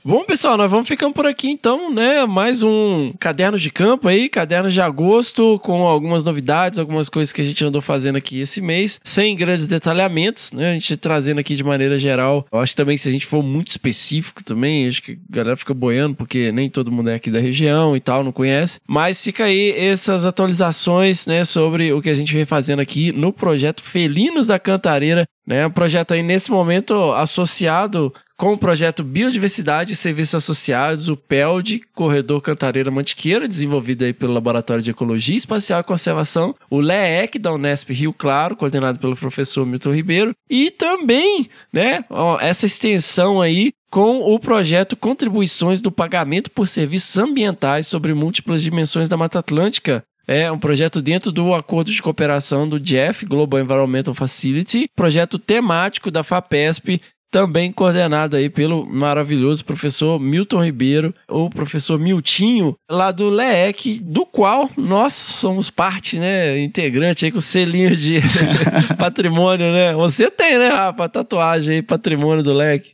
Bom, 0.07 0.23
pessoal, 0.23 0.55
nós 0.55 0.71
vamos 0.71 0.87
ficando 0.87 1.13
por 1.13 1.25
aqui 1.25 1.49
então, 1.49 1.93
né? 1.93 2.25
Mais 2.25 2.63
um 2.63 3.11
caderno 3.19 3.59
de 3.59 3.69
campo 3.69 4.07
aí, 4.07 4.29
caderno 4.29 4.71
de 4.71 4.79
agosto, 4.79 5.59
com 5.59 5.85
algumas 5.85 6.23
novidades, 6.23 6.79
algumas 6.79 7.09
coisas 7.09 7.33
que 7.33 7.41
a 7.41 7.43
gente 7.43 7.61
andou 7.65 7.81
fazendo 7.81 8.15
aqui 8.15 8.39
esse 8.39 8.61
mês, 8.61 9.01
sem 9.03 9.35
grandes 9.35 9.67
detalhamentos, 9.67 10.53
né? 10.53 10.71
A 10.71 10.73
gente 10.75 10.95
trazendo 10.95 11.39
aqui 11.41 11.57
de 11.57 11.63
maneira 11.65 11.99
geral. 11.99 12.47
Eu 12.49 12.59
acho 12.59 12.73
também 12.73 12.95
que 12.95 13.03
se 13.03 13.09
a 13.09 13.11
gente 13.11 13.25
for 13.25 13.43
muito 13.43 13.67
específico 13.67 14.41
também, 14.45 14.87
acho 14.87 15.03
que 15.03 15.11
a 15.11 15.35
galera 15.35 15.57
fica 15.57 15.73
boiando, 15.73 16.15
porque 16.15 16.53
nem 16.53 16.69
todo 16.69 16.89
mundo 16.89 17.09
é 17.09 17.15
aqui 17.15 17.29
da 17.29 17.41
região 17.41 17.93
e 17.93 17.99
tal, 17.99 18.23
não 18.23 18.31
conhece. 18.31 18.79
Mas 18.87 19.21
fica 19.21 19.43
aí 19.43 19.77
essas 19.77 20.25
atualizações, 20.25 21.27
né, 21.27 21.43
sobre 21.43 21.91
o 21.91 22.01
que 22.01 22.09
a 22.09 22.13
gente 22.13 22.33
vem 22.33 22.45
fazendo 22.45 22.79
aqui 22.79 23.11
no 23.11 23.33
projeto 23.33 23.83
Felinos 23.83 24.47
da 24.47 24.57
Cantareira, 24.57 25.27
né? 25.45 25.67
Um 25.67 25.71
projeto 25.71 26.13
aí 26.13 26.23
nesse 26.23 26.49
momento 26.49 27.11
associado 27.11 28.13
com 28.37 28.53
o 28.53 28.57
projeto 28.57 29.03
Biodiversidade 29.03 29.93
e 29.93 29.95
Serviços 29.95 30.35
Associados, 30.35 31.09
o 31.09 31.17
PELD, 31.17 31.81
Corredor 31.93 32.39
Cantareira 32.39 32.91
Mantiqueira, 32.91 33.47
desenvolvido 33.47 34.05
aí 34.05 34.13
pelo 34.13 34.33
Laboratório 34.33 34.83
de 34.83 34.91
Ecologia 34.91 35.35
Espacial 35.35 35.81
e 35.81 35.83
Conservação, 35.83 36.55
o 36.69 36.79
LEEC 36.79 37.39
da 37.39 37.51
Unesp 37.51 37.89
Rio 37.89 38.13
Claro, 38.13 38.55
coordenado 38.55 38.99
pelo 38.99 39.15
professor 39.15 39.65
Milton 39.65 39.91
Ribeiro, 39.91 40.35
e 40.47 40.69
também, 40.69 41.49
né, 41.73 42.05
ó, 42.11 42.39
essa 42.39 42.67
extensão 42.67 43.41
aí 43.41 43.73
com 43.89 44.19
o 44.19 44.39
projeto 44.39 44.95
Contribuições 44.95 45.81
do 45.81 45.91
Pagamento 45.91 46.51
por 46.51 46.67
Serviços 46.67 47.17
Ambientais 47.17 47.87
sobre 47.87 48.13
Múltiplas 48.13 48.61
Dimensões 48.61 49.09
da 49.09 49.17
Mata 49.17 49.39
Atlântica, 49.39 50.03
é 50.27 50.51
um 50.51 50.59
projeto 50.59 51.01
dentro 51.01 51.31
do 51.31 51.53
acordo 51.53 51.89
de 51.89 52.01
cooperação 52.01 52.67
do 52.67 52.85
GEF, 52.85 53.25
Global 53.25 53.61
Environmental 53.61 54.13
Facility, 54.13 54.89
projeto 54.93 55.39
temático 55.39 56.11
da 56.11 56.21
FAPESP, 56.21 57.01
também 57.29 57.71
coordenado 57.71 58.35
aí 58.35 58.49
pelo 58.49 58.85
maravilhoso 58.85 59.65
professor 59.65 60.19
Milton 60.19 60.63
Ribeiro, 60.63 61.13
ou 61.27 61.49
professor 61.49 61.99
Miltinho, 61.99 62.75
lá 62.89 63.11
do 63.11 63.29
LEEC, 63.29 63.99
do 63.99 64.25
qual 64.25 64.69
nós 64.77 65.13
somos 65.13 65.69
parte, 65.69 66.17
né, 66.17 66.59
integrante 66.59 67.25
aí 67.25 67.31
com 67.31 67.41
selinho 67.41 67.95
de 67.95 68.19
patrimônio, 68.97 69.71
né? 69.71 69.93
Você 69.93 70.29
tem, 70.29 70.57
né, 70.57 70.69
Rafa, 70.69 71.09
tatuagem 71.09 71.75
aí, 71.75 71.81
patrimônio 71.81 72.43
do 72.43 72.53
LEEC. 72.53 72.93